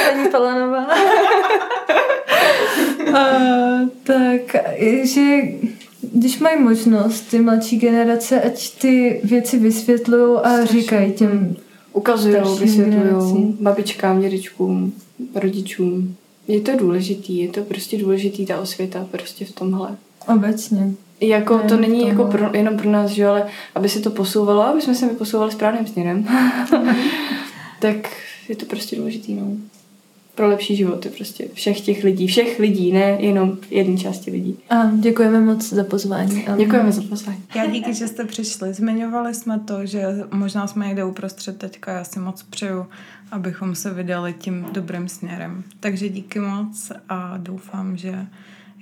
paní 0.10 0.30
Palanová. 0.32 0.88
uh, 3.08 3.90
tak, 4.04 4.56
že 5.04 5.38
když 6.14 6.40
mají 6.40 6.62
možnost 6.62 7.22
ty 7.22 7.40
mladší 7.40 7.78
generace, 7.78 8.42
ať 8.42 8.80
ty 8.80 9.22
věci 9.24 9.60
vysvětlují 9.60 10.40
a 10.44 10.66
říkají 10.66 11.14
těm 11.14 11.56
ukazují, 11.94 12.36
vysvětlují 12.60 13.58
babičkám, 13.60 14.22
dědečkům, 14.22 14.94
rodičům. 15.36 16.16
Je 16.48 16.62
to 16.62 16.72
důležitý, 16.78 17.38
je 17.38 17.50
to 17.50 17.62
prostě 17.62 17.98
důležitý 17.98 18.46
ta 18.46 18.62
osvěta 18.62 19.08
prostě 19.12 19.46
v 19.46 19.52
tomhle. 19.52 19.98
Obecně. 20.28 20.94
Jako 21.22 21.58
ne, 21.58 21.64
to 21.64 21.78
není 21.78 22.08
jako 22.08 22.26
pro, 22.26 22.50
jenom 22.54 22.78
pro 22.78 22.90
nás, 22.90 23.12
že 23.12 23.26
ale 23.26 23.48
aby 23.76 23.90
se 23.90 24.00
to 24.00 24.10
posouvalo, 24.10 24.62
aby 24.62 24.82
jsme 24.82 24.96
se 24.96 25.08
posouvali 25.08 25.52
správným 25.52 25.88
směrem, 25.88 26.28
tak 27.80 27.96
je 28.50 28.56
to 28.56 28.66
prostě 28.66 28.96
důležitý, 28.96 29.34
no 29.34 29.48
pro 30.36 30.48
lepší 30.48 30.76
životy 30.76 31.10
prostě 31.10 31.48
všech 31.54 31.82
těch 31.82 32.04
lidí, 32.04 32.28
všech 32.28 32.60
lidí, 32.60 32.92
ne 32.92 33.18
jenom 33.20 33.58
jedné 33.70 33.98
části 33.98 34.32
lidí. 34.32 34.58
A 34.70 34.92
děkujeme 34.96 35.40
moc 35.40 35.70
za 35.70 35.84
pozvání. 35.84 36.48
A... 36.48 36.58
Děkujeme 36.58 36.92
za 36.92 37.02
pozvání. 37.10 37.44
Já 37.56 37.66
díky, 37.66 37.94
že 37.94 38.08
jste 38.08 38.26
přišli. 38.26 38.74
Zmiňovali 38.74 39.34
jsme 39.34 39.60
to, 39.60 39.86
že 39.86 40.04
možná 40.32 40.68
jsme 40.68 40.88
někde 40.88 41.04
uprostřed 41.04 41.58
teďka. 41.58 41.92
Já 41.92 42.04
si 42.04 42.20
moc 42.20 42.44
přeju, 42.44 42.86
abychom 43.32 43.76
se 43.76 43.94
vydali 43.94 44.34
tím 44.34 44.68
dobrým 44.72 45.10
směrem. 45.10 45.64
Takže 45.80 46.10
díky 46.10 46.40
moc 46.40 46.92
a 47.10 47.38
doufám, 47.38 47.98
že 47.98 48.28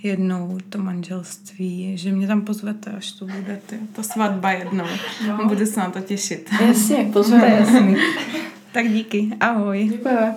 jednou 0.04 0.58
to 0.70 0.78
manželství, 0.78 1.98
že 1.98 2.12
mě 2.12 2.28
tam 2.28 2.42
pozvete, 2.42 2.92
až 2.92 3.12
to 3.12 3.26
bude 3.26 3.60
ty, 3.66 3.80
ta 3.94 4.04
svatba 4.04 4.52
jednou. 4.52 4.86
No. 5.28 5.48
Budu 5.48 5.66
se 5.66 5.80
na 5.80 5.90
to 5.90 6.00
těšit. 6.00 6.50
Jasně, 6.68 7.10
pozvete, 7.14 7.50
jasně. 7.50 7.96
tak 8.72 8.90
díky, 8.90 9.30
ahoj. 9.40 9.90
Děkujeme. 9.92 10.36